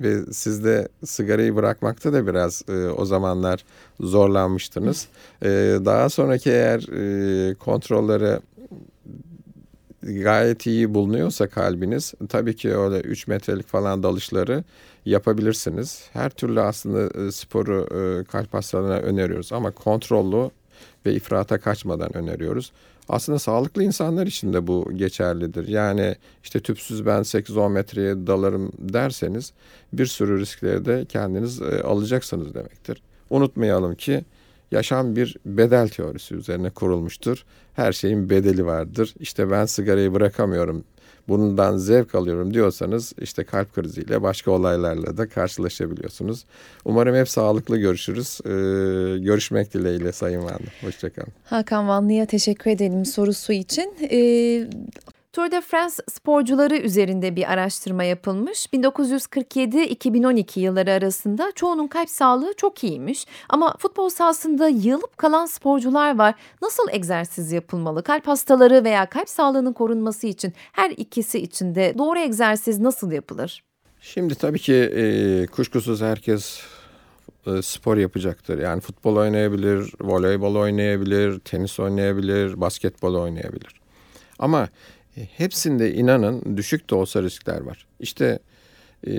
[0.00, 3.64] ve siz de sigarayı bırakmakta da biraz e, o zamanlar
[4.00, 5.08] zorlanmıştınız.
[5.42, 5.48] E,
[5.84, 8.40] daha sonraki eğer e, kontrolleri
[10.02, 14.64] gayet iyi bulunuyorsa kalbiniz tabii ki öyle 3 metrelik falan dalışları
[15.04, 16.04] yapabilirsiniz.
[16.12, 20.50] Her türlü aslında e, sporu e, kalp hastalarına öneriyoruz ama kontrollü
[21.06, 22.72] ve ifrata kaçmadan öneriyoruz.
[23.08, 25.68] Aslında sağlıklı insanlar için de bu geçerlidir.
[25.68, 29.52] Yani işte tüpsüz ben 8-10 metreye dalarım derseniz
[29.92, 33.02] bir sürü riskleri de kendiniz e, alacaksınız demektir.
[33.30, 34.24] Unutmayalım ki
[34.72, 37.44] yaşam bir bedel teorisi üzerine kurulmuştur.
[37.74, 39.14] Her şeyin bedeli vardır.
[39.20, 40.84] İşte ben sigarayı bırakamıyorum,
[41.28, 46.44] bundan zevk alıyorum diyorsanız işte kalp kriziyle başka olaylarla da karşılaşabiliyorsunuz.
[46.84, 48.40] Umarım hep sağlıklı görüşürüz.
[48.44, 48.50] Ee,
[49.18, 50.66] görüşmek dileğiyle Sayın Vanlı.
[50.80, 51.32] Hoşçakalın.
[51.44, 53.94] Hakan Vanlı'ya teşekkür edelim sorusu için.
[54.10, 54.68] Ee,
[55.32, 58.66] Tour de France sporcuları üzerinde bir araştırma yapılmış.
[58.66, 63.26] 1947-2012 yılları arasında çoğunun kalp sağlığı çok iyiymiş.
[63.48, 66.34] Ama futbol sahasında yığılıp kalan sporcular var.
[66.62, 68.02] Nasıl egzersiz yapılmalı?
[68.02, 73.64] Kalp hastaları veya kalp sağlığının korunması için her ikisi için de doğru egzersiz nasıl yapılır?
[74.00, 76.60] Şimdi tabii ki e, kuşkusuz herkes
[77.46, 78.58] e, spor yapacaktır.
[78.58, 83.82] Yani futbol oynayabilir, voleybol oynayabilir, tenis oynayabilir, basketbol oynayabilir.
[84.38, 84.68] Ama
[85.14, 87.86] hepsinde inanın düşük de olsa riskler var.
[88.00, 88.38] İşte
[89.06, 89.12] e,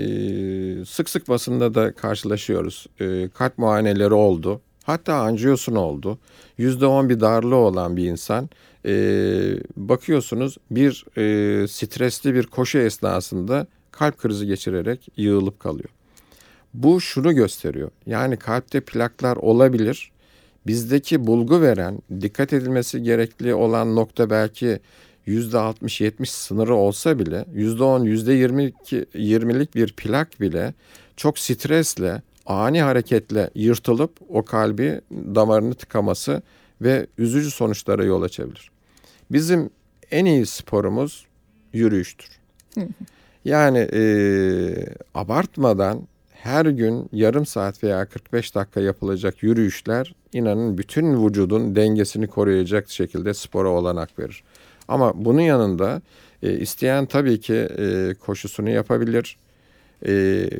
[0.84, 2.86] sık sık basında da karşılaşıyoruz.
[3.00, 4.60] E, kalp muayeneleri oldu.
[4.84, 6.18] Hatta anjiyosun oldu.
[6.58, 8.48] Yüzde on bir darlığı olan bir insan
[8.86, 8.94] e,
[9.76, 15.88] bakıyorsunuz bir e, stresli bir koşu esnasında kalp krizi geçirerek yığılıp kalıyor.
[16.74, 17.90] Bu şunu gösteriyor.
[18.06, 20.10] Yani kalpte plaklar olabilir.
[20.66, 24.80] Bizdeki bulgu veren, dikkat edilmesi gerekli olan nokta belki
[25.26, 28.06] %60-70 sınırı olsa bile %10,
[29.14, 30.74] %20'lik bir plak bile
[31.16, 36.42] çok stresle, ani hareketle yırtılıp o kalbi damarını tıkaması
[36.80, 38.70] ve üzücü sonuçlara yol açabilir.
[39.30, 39.70] Bizim
[40.10, 41.26] en iyi sporumuz
[41.72, 42.28] yürüyüştür.
[43.44, 44.02] yani e,
[45.14, 52.90] abartmadan her gün yarım saat veya 45 dakika yapılacak yürüyüşler inanın bütün vücudun dengesini koruyacak
[52.90, 54.42] şekilde spora olanak verir.
[54.88, 56.02] Ama bunun yanında
[56.42, 59.36] e, isteyen tabii ki e, koşusunu yapabilir.
[60.06, 60.12] E,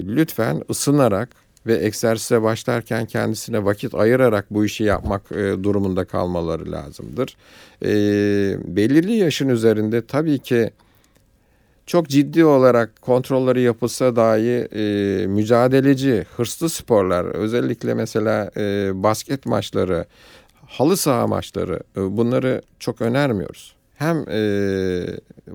[0.06, 1.28] lütfen ısınarak
[1.66, 7.36] ve egzersize başlarken kendisine vakit ayırarak bu işi yapmak e, durumunda kalmaları lazımdır.
[7.82, 7.88] E,
[8.76, 10.70] belirli yaşın üzerinde tabii ki
[11.86, 20.06] çok ciddi olarak kontrolleri yapılsa dahi e, mücadeleci, hırslı sporlar, özellikle mesela e, basket maçları,
[20.66, 24.40] halı saha maçları e, bunları çok önermiyoruz hem e,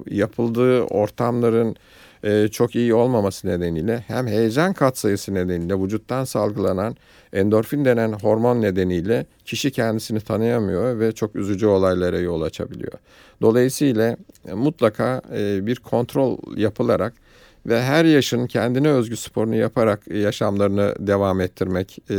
[0.10, 1.76] yapıldığı ortamların
[2.24, 6.96] e, çok iyi olmaması nedeniyle hem heyecan katsayısı nedeniyle vücuttan salgılanan
[7.34, 12.94] endorfin denen hormon nedeniyle kişi kendisini tanıyamıyor ve çok üzücü olaylara yol açabiliyor.
[13.42, 17.14] Dolayısıyla e, mutlaka e, bir kontrol yapılarak
[17.66, 22.16] ve her yaşın kendine özgü sporunu yaparak yaşamlarını devam ettirmek e,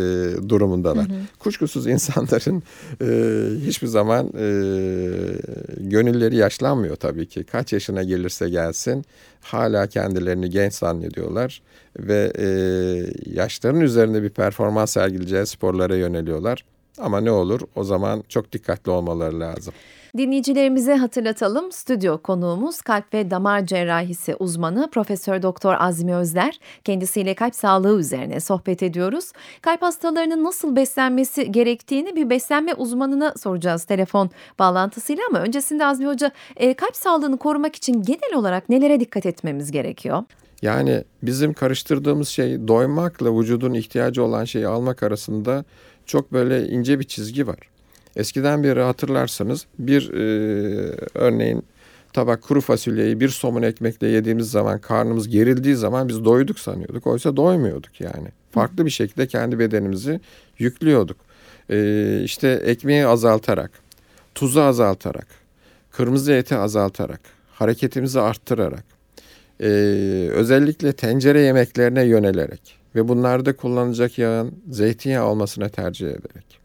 [0.49, 1.09] durumundalar.
[1.09, 1.21] Hı hı.
[1.39, 2.63] Kuşkusuz insanların
[3.03, 3.07] e,
[3.67, 4.47] hiçbir zaman e,
[5.79, 7.45] gönülleri yaşlanmıyor tabii ki.
[7.45, 9.05] Kaç yaşına gelirse gelsin
[9.41, 11.63] hala kendilerini genç zannediyorlar
[11.99, 12.47] ve e,
[13.35, 16.65] yaşların üzerinde bir performans sergileyeceği sporlara yöneliyorlar.
[16.99, 19.75] Ama ne olur o zaman çok dikkatli olmaları lazım.
[20.17, 21.73] Dinleyicilerimize hatırlatalım.
[21.73, 26.61] Stüdyo konuğumuz kalp ve damar cerrahisi uzmanı Profesör Doktor Azmi Özler.
[26.85, 29.33] Kendisiyle kalp sağlığı üzerine sohbet ediyoruz.
[29.63, 36.31] Kalp hastalarının nasıl beslenmesi gerektiğini bir beslenme uzmanına soracağız telefon bağlantısıyla ama öncesinde Azmi Hoca
[36.57, 40.23] e, kalp sağlığını korumak için genel olarak nelere dikkat etmemiz gerekiyor?
[40.63, 45.65] Yani bizim karıştırdığımız şey doymakla vücudun ihtiyacı olan şeyi almak arasında
[46.07, 47.59] çok böyle ince bir çizgi var.
[48.17, 50.21] Eskiden beri hatırlarsanız bir e,
[51.15, 51.63] örneğin
[52.13, 57.07] tabak kuru fasulyeyi bir somun ekmekle yediğimiz zaman karnımız gerildiği zaman biz doyduk sanıyorduk.
[57.07, 58.29] Oysa doymuyorduk yani.
[58.51, 60.21] Farklı bir şekilde kendi bedenimizi
[60.59, 61.17] yüklüyorduk.
[61.71, 63.71] Ee, işte ekmeği azaltarak,
[64.35, 65.27] tuzu azaltarak,
[65.91, 67.21] kırmızı eti azaltarak,
[67.53, 68.85] hareketimizi arttırarak,
[69.61, 69.67] ee,
[70.33, 76.60] özellikle tencere yemeklerine yönelerek ve bunlarda kullanılacak yağın zeytinyağı olmasına tercih ederek,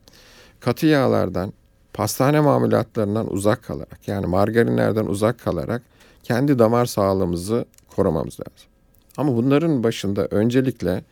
[0.65, 1.54] katı yağlardan,
[1.93, 5.82] pastane mamulatlarından uzak kalarak yani margarinlerden uzak kalarak
[6.23, 8.69] kendi damar sağlığımızı korumamız lazım.
[9.17, 11.04] Ama bunların başında öncelikle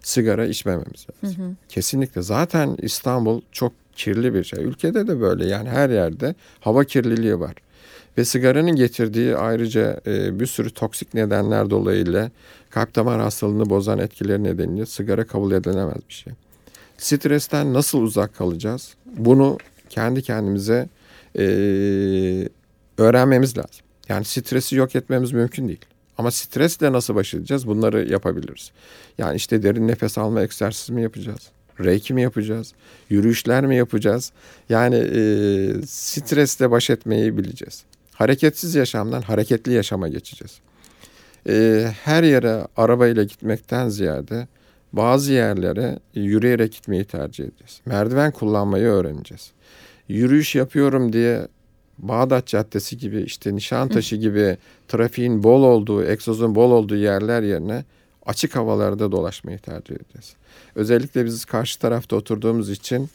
[0.00, 1.56] sigara içmememiz lazım.
[1.68, 2.22] Kesinlikle.
[2.22, 4.64] Zaten İstanbul çok kirli bir şey.
[4.64, 7.54] Ülkede de böyle yani her yerde hava kirliliği var.
[8.18, 12.30] Ve sigaranın getirdiği ayrıca e, bir sürü toksik nedenler dolayıyla
[12.70, 16.32] kalp damar hastalığını bozan etkileri nedeniyle sigara kabul edilemez bir şey.
[16.98, 18.94] Stresten nasıl uzak kalacağız?
[19.16, 20.88] Bunu kendi kendimize
[21.38, 21.44] e,
[22.98, 23.84] öğrenmemiz lazım.
[24.08, 25.84] Yani stresi yok etmemiz mümkün değil.
[26.18, 27.66] Ama stresle nasıl baş edeceğiz?
[27.66, 28.70] Bunları yapabiliriz.
[29.18, 31.50] Yani işte derin nefes alma egzersizi mi yapacağız?
[31.80, 32.72] Reiki mi yapacağız?
[33.10, 34.32] Yürüyüşler mi yapacağız?
[34.68, 35.20] Yani e,
[35.86, 37.82] stresle baş etmeyi bileceğiz.
[38.12, 40.58] Hareketsiz yaşamdan hareketli yaşama geçeceğiz.
[41.48, 44.48] E, her yere arabayla gitmekten ziyade
[44.96, 47.80] bazı yerlere yürüyerek gitmeyi tercih edeceğiz.
[47.86, 49.50] Merdiven kullanmayı öğreneceğiz.
[50.08, 51.48] Yürüyüş yapıyorum diye
[51.98, 54.56] Bağdat Caddesi gibi işte Nişantaşı gibi
[54.88, 57.84] trafiğin bol olduğu, egzozun bol olduğu yerler yerine
[58.26, 60.34] açık havalarda dolaşmayı tercih edeceğiz.
[60.74, 63.10] Özellikle biz karşı tarafta oturduğumuz için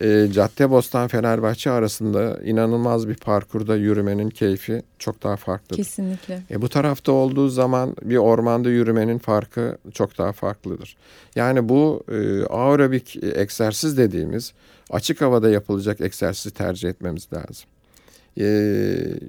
[0.00, 5.76] e, Caddebostan Fenerbahçe arasında inanılmaz bir parkurda yürümenin keyfi çok daha farklıdır.
[5.76, 6.42] Kesinlikle.
[6.50, 10.96] E, bu tarafta olduğu zaman bir ormanda yürümenin farkı çok daha farklıdır.
[11.36, 14.52] Yani bu e, aerobik egzersiz dediğimiz
[14.90, 17.68] açık havada yapılacak egzersizi tercih etmemiz lazım.
[18.40, 18.46] E,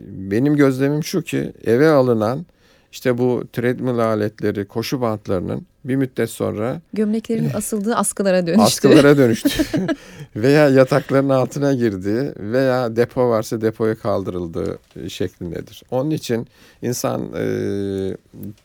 [0.07, 2.45] benim gözlemim şu ki eve alınan
[2.91, 8.63] işte bu treadmill aletleri, koşu bantlarının bir müddet sonra Gömleklerin asıldığı askılara dönüştü.
[8.63, 9.49] askılara dönüştü.
[10.35, 14.77] veya yatakların altına girdiği veya depo varsa depoya kaldırıldığı
[15.07, 15.83] şeklindedir.
[15.91, 16.47] Onun için
[16.81, 17.45] insan e,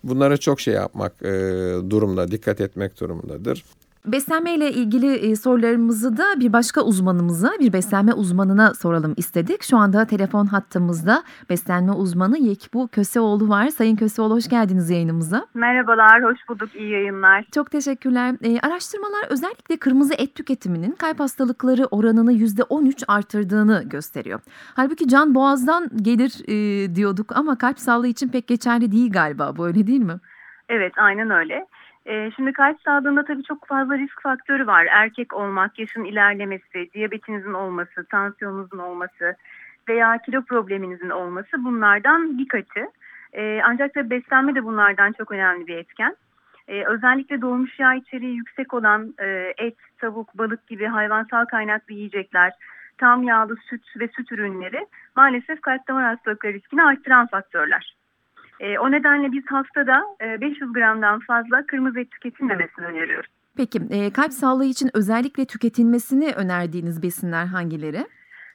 [0.05, 1.27] bunlara çok şey yapmak e,
[1.91, 3.65] durumda, dikkat etmek durumundadır.
[4.07, 9.62] Beslenme ile ilgili e, sorularımızı da bir başka uzmanımıza, bir beslenme uzmanına soralım istedik.
[9.62, 13.69] Şu anda telefon hattımızda beslenme uzmanı Yekbu Köseoğlu var.
[13.69, 15.47] Sayın Köseoğlu hoş geldiniz yayınımıza.
[15.55, 16.75] Merhabalar, hoş bulduk.
[16.75, 17.45] İyi yayınlar.
[17.55, 18.35] Çok teşekkürler.
[18.42, 24.40] E, araştırmalar özellikle kırmızı et tüketiminin kalp hastalıkları oranını %13 artırdığını gösteriyor.
[24.75, 29.57] Halbuki can boğazdan gelir e, diyorduk ama kalp sağlığı için pek geçerli değil galiba.
[29.57, 30.14] Bu öyle değil mi?
[30.69, 31.66] Evet, aynen öyle.
[32.07, 34.87] Ee, şimdi kalp sağlığında tabii çok fazla risk faktörü var.
[34.90, 39.37] Erkek olmak, yaşın ilerlemesi, diyabetinizin olması, tansiyonunuzun olması
[39.88, 42.90] veya kilo probleminizin olması bunlardan birkaçı.
[43.33, 46.16] Ee, ancak tabii beslenme de bunlardan çok önemli bir etken.
[46.69, 52.53] Ee, özellikle doğmuş yağ içeriği yüksek olan e, et, tavuk, balık gibi hayvansal kaynaklı yiyecekler,
[52.99, 57.97] tam yağlı süt ve süt ürünleri maalesef kalp damar hastalıkları riskini arttıran faktörler.
[58.61, 63.31] E, o nedenle biz haftada e, 500 gramdan fazla kırmızı et tüketilmemesini öneriyoruz.
[63.57, 68.07] Peki e, kalp sağlığı için özellikle tüketilmesini önerdiğiniz besinler hangileri?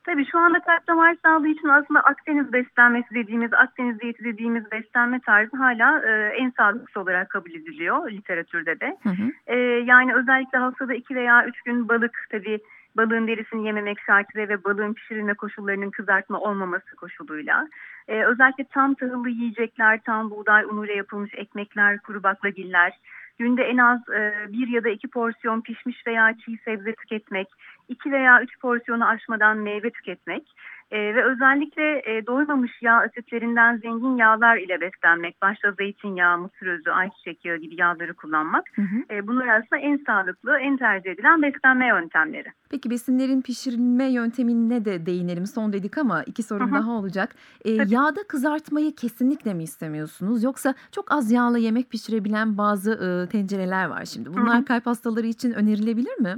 [0.04, 5.20] Tabii şu anda kalp damar sağlığı için aslında Akdeniz beslenmesi dediğimiz, Akdeniz diyeti dediğimiz beslenme
[5.20, 8.98] tarzı hala e, en sağlıklısı olarak kabul ediliyor literatürde de.
[9.04, 9.32] Hı hı.
[9.48, 12.60] E, yani özellikle haftada 2 veya 3 gün balık tabii
[12.98, 17.68] balığın derisini yememek şartıyla ve balığın pişirilme koşullarının kızartma olmaması koşuluyla.
[18.08, 22.94] Ee, özellikle tam tahıllı yiyecekler, tam buğday unuyla yapılmış ekmekler, kuru baklagiller,
[23.40, 27.48] günde en az e, bir ya da iki porsiyon pişmiş veya çiğ sebze tüketmek,
[27.90, 30.44] iki veya üç porsiyonu aşmadan meyve tüketmek
[30.92, 36.90] e, ve özellikle e, doymamış yağ asitlerinden zengin yağlar ile beslenmek, başta zeytinyağı, mısır özü,
[36.90, 38.64] ayçiçek yağı gibi yağları kullanmak.
[38.76, 39.16] Hı hı.
[39.16, 42.48] E, bunlar aslında en sağlıklı, en tercih edilen beslenme yöntemleri.
[42.70, 45.46] Peki besinlerin pişirilme yöntemine de değinelim.
[45.46, 46.80] Son dedik ama iki sorum Hı hı.
[46.80, 47.36] daha olacak.
[47.66, 47.94] Ee, Tabii.
[47.94, 50.44] yağda kızartmayı kesinlikle mi istemiyorsunuz?
[50.44, 54.34] Yoksa çok az yağla yemek pişirebilen bazı e, tencereler var şimdi.
[54.34, 54.66] Bunlar hı.
[54.66, 56.38] kalp hastaları için önerilebilir mi?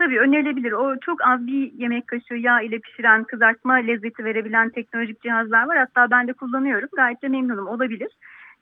[0.00, 0.72] Tabii önerilebilir.
[0.72, 5.78] O çok az bir yemek kaşığı yağ ile pişiren, kızartma lezzeti verebilen teknolojik cihazlar var.
[5.78, 6.88] Hatta ben de kullanıyorum.
[6.96, 7.66] Gayet de memnunum.
[7.66, 8.08] Olabilir.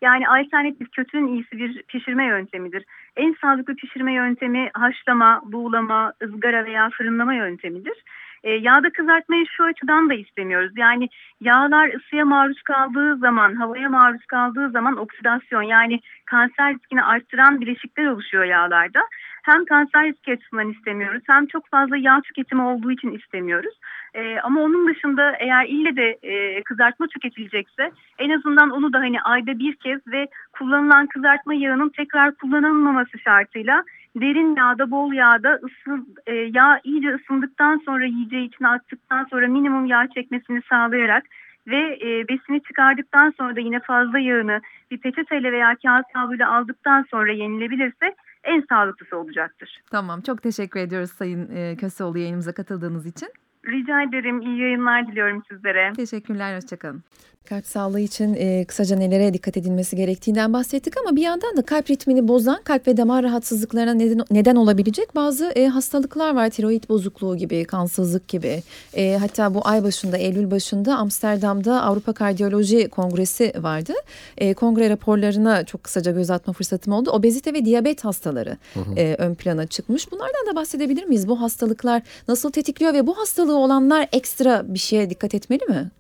[0.03, 2.85] Yani alternatif kötünün iyisi bir pişirme yöntemidir.
[3.17, 8.05] En sağlıklı pişirme yöntemi haşlama, buğulama, ızgara veya fırınlama yöntemidir.
[8.45, 10.73] E, yağda kızartmayı şu açıdan da istemiyoruz.
[10.77, 11.09] Yani
[11.41, 18.07] yağlar ısıya maruz kaldığı zaman, havaya maruz kaldığı zaman oksidasyon yani kanser riskini arttıran bileşikler
[18.07, 19.01] oluşuyor yağlarda.
[19.43, 23.75] Hem kanser riski açısından istemiyoruz hem çok fazla yağ tüketimi olduğu için istemiyoruz.
[24.15, 29.21] E, ama onun dışında eğer ille de e, kızartma tüketilecekse en azından onu da hani
[29.21, 33.85] ayda bir kez ve kullanılan kızartma yağının tekrar kullanılmaması şartıyla
[34.21, 39.87] derin yağda, bol yağda ısı, e, yağ iyice ısındıktan sonra yiyeceği içine attıktan sonra minimum
[39.87, 41.25] yağ çekmesini sağlayarak
[41.67, 44.61] ve e, besini çıkardıktan sonra da yine fazla yağını
[44.91, 48.15] bir peçeteyle veya kağıt havluyla aldıktan sonra yenilebilirse
[48.45, 49.81] en sağlıklısı olacaktır.
[49.91, 53.29] Tamam çok teşekkür ediyoruz Sayın e, Köseoğlu yayınımıza katıldığınız için.
[53.69, 54.41] Rica ederim.
[54.41, 55.93] İyi yayınlar diliyorum sizlere.
[55.93, 57.03] Teşekkürler hoşçakalın.
[57.49, 61.91] Kalp sağlığı için e, kısaca nelere dikkat edilmesi gerektiğinden bahsettik ama bir yandan da kalp
[61.91, 66.51] ritmini bozan kalp ve damar rahatsızlıklarına neden, neden olabilecek bazı e, hastalıklar var.
[66.51, 68.63] Tiroid bozukluğu gibi, kansızlık gibi.
[68.95, 73.93] E, hatta bu ay başında, Eylül başında Amsterdam'da Avrupa Kardiyoloji Kongresi vardı.
[74.39, 77.11] E, kongre raporlarına çok kısaca göz atma fırsatım oldu.
[77.11, 78.57] Obezite ve diyabet hastaları
[78.97, 80.13] e, ön plana çıkmış.
[80.13, 81.29] Bunlardan da bahsedebilir miyiz?
[81.29, 85.91] Bu hastalıklar nasıl tetikliyor ve bu hastalığı olanlar ekstra bir şeye dikkat etmeli mi?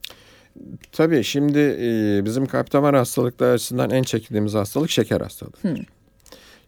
[0.92, 5.76] Tabii şimdi e, bizim kalp damar hastalıkları açısından en çekindiğimiz hastalık şeker hastalığı.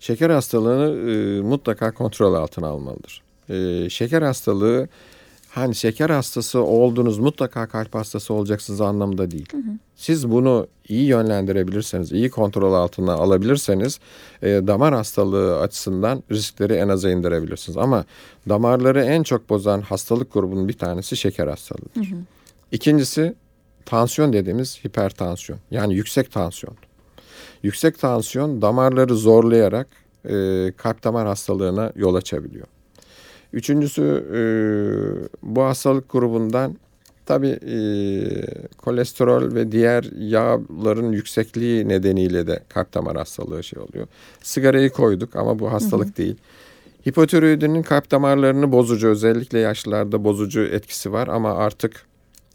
[0.01, 3.23] Şeker hastalığını e, mutlaka kontrol altına almalıdır.
[3.49, 4.89] E, şeker hastalığı
[5.51, 9.49] hani şeker hastası oldunuz mutlaka kalp hastası olacaksınız anlamında değil.
[9.97, 14.01] Siz bunu iyi yönlendirebilirseniz, iyi kontrol altına alabilirseniz
[14.43, 17.77] e, damar hastalığı açısından riskleri en aza indirebilirsiniz.
[17.77, 18.05] Ama
[18.49, 22.09] damarları en çok bozan hastalık grubunun bir tanesi şeker hastalığıdır.
[22.73, 23.35] İkincisi
[23.85, 26.77] tansiyon dediğimiz hipertansiyon yani yüksek tansiyon.
[27.63, 29.89] Yüksek tansiyon damarları zorlayarak
[30.25, 30.33] e,
[30.77, 32.67] kalp damar hastalığına yol açabiliyor.
[33.53, 34.41] Üçüncüsü e,
[35.43, 36.77] bu hastalık grubundan
[37.27, 37.79] tabii e,
[38.77, 44.07] kolesterol ve diğer yağların yüksekliği nedeniyle de kalp damar hastalığı şey oluyor.
[44.43, 46.37] Sigarayı koyduk ama bu hastalık değil.
[47.09, 52.07] Hipotiroidinin kalp damarlarını bozucu özellikle yaşlılarda bozucu etkisi var ama artık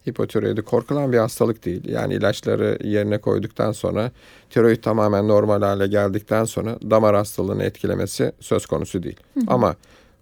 [0.09, 1.87] hipotiroidi korkulan bir hastalık değil.
[1.87, 4.11] Yani ilaçları yerine koyduktan sonra
[4.49, 9.19] tiroid tamamen normal hale geldikten sonra damar hastalığını etkilemesi söz konusu değil.
[9.47, 9.75] Ama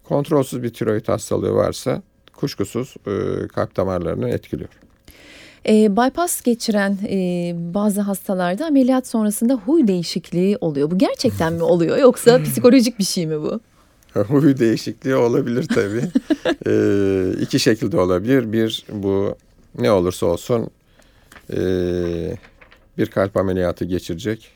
[0.04, 2.02] kontrolsüz bir tiroid hastalığı varsa
[2.36, 4.68] kuşkusuz e, kalp damarlarını etkiliyor.
[5.68, 7.16] E, bypass geçiren e,
[7.74, 10.90] bazı hastalarda ameliyat sonrasında huy değişikliği oluyor.
[10.90, 13.60] Bu gerçekten mi oluyor yoksa psikolojik bir şey mi bu?
[14.14, 16.02] Huy değişikliği olabilir tabii.
[16.66, 18.52] e, iki şekilde olabilir.
[18.52, 19.36] Bir bu
[19.78, 20.70] ne olursa olsun
[21.52, 21.56] e,
[22.98, 24.50] bir kalp ameliyatı geçirecek.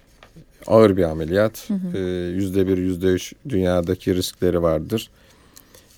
[0.66, 1.68] Ağır bir ameliyat.
[1.94, 1.98] E,
[2.34, 5.10] Yüzde bir, yüzde üç dünyadaki riskleri vardır.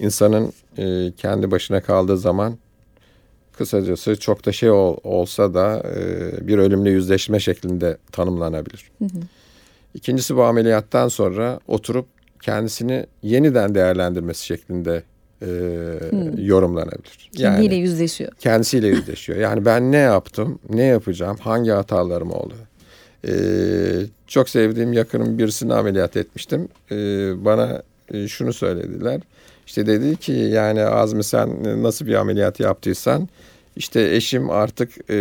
[0.00, 2.58] İnsanın e, kendi başına kaldığı zaman
[3.52, 8.90] kısacası çok da şey ol, olsa da e, bir ölümle yüzleşme şeklinde tanımlanabilir.
[9.94, 12.06] İkincisi bu ameliyattan sonra oturup
[12.42, 15.02] kendisini yeniden değerlendirmesi şeklinde
[15.42, 15.48] e,
[16.38, 17.30] yorumlanabilir.
[17.36, 18.32] Kendiyle yüzleşiyor.
[18.38, 19.38] kendisiyle yüzleşiyor.
[19.38, 22.54] Yani ben ne yaptım, ne yapacağım, hangi hatalarım oldu?
[23.28, 23.32] Ee,
[24.26, 26.68] çok sevdiğim yakınım birisini ameliyat etmiştim.
[26.90, 26.96] Ee,
[27.44, 27.82] bana
[28.14, 29.20] e, şunu söylediler.
[29.70, 33.28] İşte dedi ki yani Azmi sen nasıl bir ameliyat yaptıysan
[33.76, 35.16] işte eşim artık e,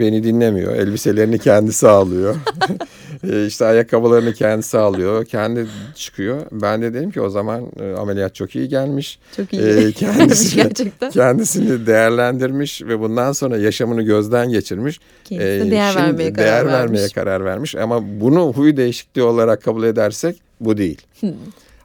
[0.00, 0.74] beni dinlemiyor.
[0.74, 2.36] Elbiselerini kendisi alıyor.
[3.30, 5.24] e, işte ayakkabılarını kendisi alıyor.
[5.24, 6.40] Kendi çıkıyor.
[6.52, 9.18] Ben de dedim ki o zaman e, ameliyat çok iyi gelmiş.
[9.36, 9.62] Çok iyi.
[9.62, 11.10] Ee, kendisi- Gerçekten.
[11.10, 15.00] Kendisini değerlendirmiş ve bundan sonra yaşamını gözden geçirmiş.
[15.24, 16.74] Kendisine Ee, değer şimdi vermeye karar değer vermiş.
[16.82, 17.74] vermeye karar vermiş.
[17.74, 21.02] Ama bunu huy değişikliği olarak kabul edersek bu değil.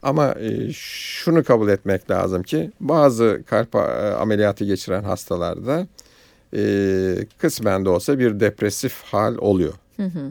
[0.04, 3.80] Ama e, şunu kabul etmek lazım ki bazı kalp e,
[4.20, 5.88] ameliyatı geçiren hastalarda
[6.56, 6.64] e,
[7.38, 9.74] kısmen de olsa bir depresif hal oluyor.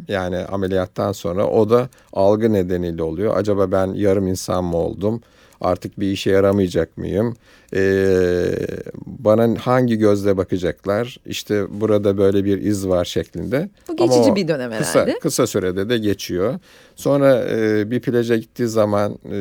[0.08, 3.36] Yani ameliyattan sonra o da algı nedeniyle oluyor.
[3.36, 5.20] Acaba ben yarım insan mı oldum?
[5.62, 7.36] Artık bir işe yaramayacak mıyım?
[7.74, 8.44] Ee,
[9.06, 11.18] bana hangi gözle bakacaklar?
[11.26, 13.68] İşte burada böyle bir iz var şeklinde.
[13.88, 15.18] Bu Ama geçici o bir dönem kısa, herhalde.
[15.18, 16.58] Kısa sürede de geçiyor.
[16.96, 19.36] Sonra e, bir plaja gittiği zaman e,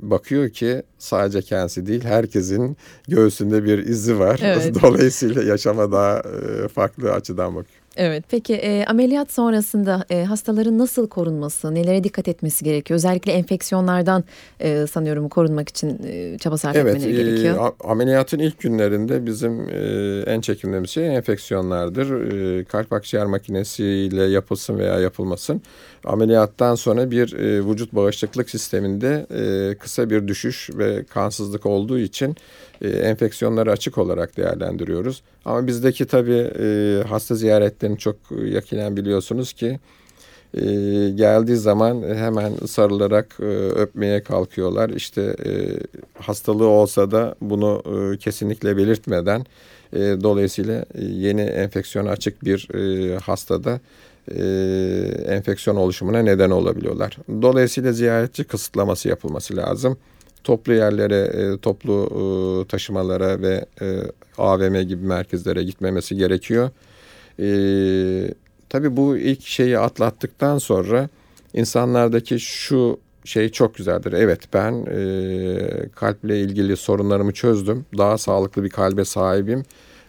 [0.00, 2.76] bakıyor ki sadece kendisi değil herkesin
[3.08, 4.40] göğsünde bir izi var.
[4.44, 4.74] Evet.
[4.82, 7.79] Dolayısıyla yaşama daha e, farklı açıdan bakıyor.
[8.02, 8.24] Evet.
[8.30, 12.96] Peki e, ameliyat sonrasında e, hastaların nasıl korunması, nelere dikkat etmesi gerekiyor?
[12.96, 14.24] Özellikle enfeksiyonlardan
[14.60, 17.56] e, sanıyorum korunmak için e, çaba sarf Evet, etmeleri e, gerekiyor.
[17.80, 22.32] a- ameliyatın ilk günlerinde bizim e, en çekindiğimiz şey enfeksiyonlardır.
[22.60, 25.62] E, kalp akciğer makinesiyle yapılsın veya yapılmasın.
[26.04, 32.36] Ameliyattan sonra bir e, vücut bağışıklık sisteminde e, kısa bir düşüş ve kansızlık olduğu için
[32.82, 35.22] e, enfeksiyonları açık olarak değerlendiriyoruz.
[35.44, 39.78] Ama bizdeki tabii e, hasta ziyaretlerini çok yakinen biliyorsunuz ki
[40.54, 40.60] e,
[41.10, 43.40] geldiği zaman hemen sarılarak
[43.76, 44.90] öpmeye kalkıyorlar.
[44.90, 45.36] İşte
[46.18, 47.82] hastalığı olsa da bunu
[48.20, 49.44] kesinlikle belirtmeden
[50.22, 52.68] dolayısıyla yeni enfeksiyona açık bir
[53.22, 53.80] hastada
[55.26, 57.16] enfeksiyon oluşumuna neden olabiliyorlar.
[57.42, 59.96] Dolayısıyla ziyaretçi kısıtlaması yapılması lazım.
[60.44, 63.98] Toplu yerlere, e, toplu e, taşımalara ve e,
[64.38, 66.70] AVM gibi merkezlere gitmemesi gerekiyor.
[68.68, 71.08] Tabii bu ilk şeyi atlattıktan sonra
[71.54, 74.12] insanlardaki şu şey çok güzeldir.
[74.12, 77.86] Evet ben e, kalple ilgili sorunlarımı çözdüm.
[77.98, 79.62] Daha sağlıklı bir kalbe sahibim.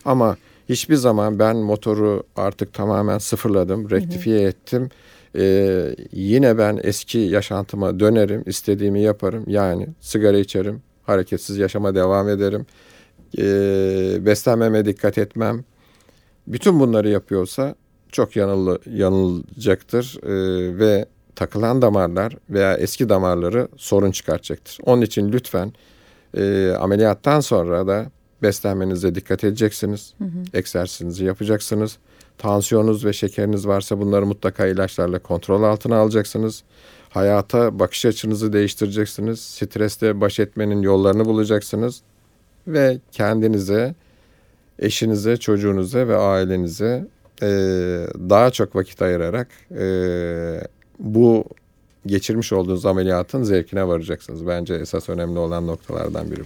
[0.05, 0.37] Ama
[0.69, 4.89] hiçbir zaman ben motoru artık tamamen sıfırladım, rektifiye ettim.
[5.35, 9.43] Ee, yine ben eski yaşantıma dönerim, istediğimi yaparım.
[9.47, 12.65] Yani sigara içerim, hareketsiz yaşama devam ederim.
[13.37, 15.63] Ee, beslenmeme dikkat etmem.
[16.47, 17.75] Bütün bunları yapıyorsa
[18.11, 21.05] çok yanıl, yanılacaktır ee, ve
[21.35, 24.77] takılan damarlar veya eski damarları sorun çıkartacaktır.
[24.85, 25.73] Onun için lütfen
[26.37, 28.11] e, ameliyattan sonra da
[28.43, 30.13] beslenmenize dikkat edeceksiniz.
[30.17, 30.43] Hı hı.
[30.53, 31.97] Egzersizinizi yapacaksınız.
[32.41, 36.63] Tansiyonunuz ve şekeriniz varsa bunları mutlaka ilaçlarla kontrol altına alacaksınız.
[37.09, 39.39] Hayata bakış açınızı değiştireceksiniz.
[39.39, 42.01] Stresle baş etmenin yollarını bulacaksınız.
[42.67, 43.95] Ve kendinize,
[44.79, 47.07] eşinize, çocuğunuza ve ailenize
[47.41, 47.47] e,
[48.29, 49.87] daha çok vakit ayırarak e,
[50.99, 51.45] bu
[52.05, 54.47] geçirmiş olduğunuz ameliyatın zevkine varacaksınız.
[54.47, 56.41] Bence esas önemli olan noktalardan biri.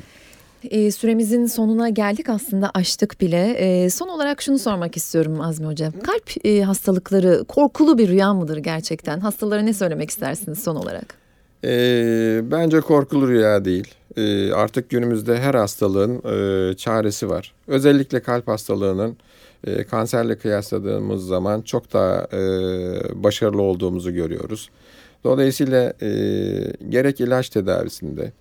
[0.71, 3.51] E, süremizin sonuna geldik aslında açtık bile.
[3.51, 5.93] E, son olarak şunu sormak istiyorum Azmi Hocam.
[6.03, 9.19] Kalp e, hastalıkları korkulu bir rüya mıdır gerçekten?
[9.19, 11.13] Hastalara ne söylemek istersiniz son olarak?
[11.63, 11.71] E,
[12.51, 13.95] bence korkulu rüya değil.
[14.17, 17.53] E, artık günümüzde her hastalığın e, çaresi var.
[17.67, 19.17] Özellikle kalp hastalığının
[19.67, 22.39] e, kanserle kıyasladığımız zaman çok daha e,
[23.23, 24.69] başarılı olduğumuzu görüyoruz.
[25.23, 26.09] Dolayısıyla e,
[26.89, 28.31] gerek ilaç tedavisinde,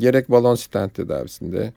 [0.00, 1.72] gerek balon stent tedavisinde,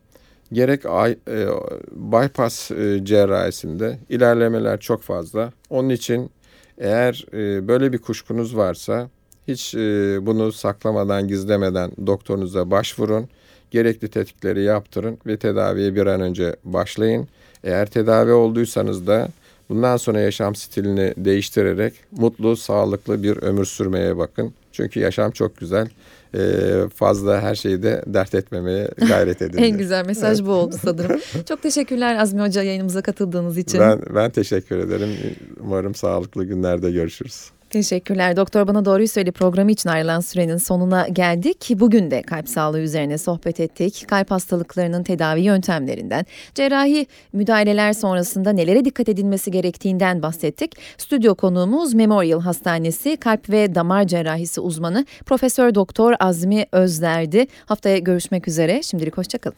[0.53, 1.47] gerek e,
[1.91, 5.51] bypass e, cerrahisinde ilerlemeler çok fazla.
[5.70, 6.30] Onun için
[6.78, 9.09] eğer e, böyle bir kuşkunuz varsa
[9.47, 9.76] hiç
[10.22, 13.30] bunu saklamadan, gizlemeden doktorunuza başvurun.
[13.72, 17.28] Gerekli tetkikleri yaptırın ve tedaviye bir an önce başlayın.
[17.63, 19.28] Eğer tedavi olduysanız da
[19.70, 24.53] bundan sonra yaşam stilini değiştirerek mutlu, sağlıklı bir ömür sürmeye bakın.
[24.72, 25.89] Çünkü yaşam çok güzel.
[26.36, 29.58] Ee, fazla her şeyi de dert etmemeye gayret edin.
[29.58, 31.20] en güzel mesaj bu oldu sanırım.
[31.50, 33.80] çok teşekkürler Azmi Hoca yayınımıza katıldığınız için.
[33.80, 35.10] Ben, ben teşekkür ederim.
[35.60, 37.52] Umarım sağlıklı günlerde görüşürüz.
[37.70, 38.38] Teşekkürler.
[38.38, 41.70] Doktor Bana Doğruyu Söyle programı için ayrılan sürenin sonuna geldik.
[41.76, 44.05] Bugün de kalp sağlığı üzerine sohbet ettik.
[44.07, 50.76] Kalp hastalıklarının tedavi yöntemlerinden, cerrahi müdahaleler sonrasında nelere dikkat edilmesi gerektiğinden bahsettik.
[50.97, 57.47] Stüdyo konuğumuz Memorial Hastanesi Kalp ve Damar Cerrahisi uzmanı Profesör Doktor Azmi Özler'di.
[57.65, 58.84] Haftaya görüşmek üzere.
[58.84, 59.57] Şimdilik hoşçakalın.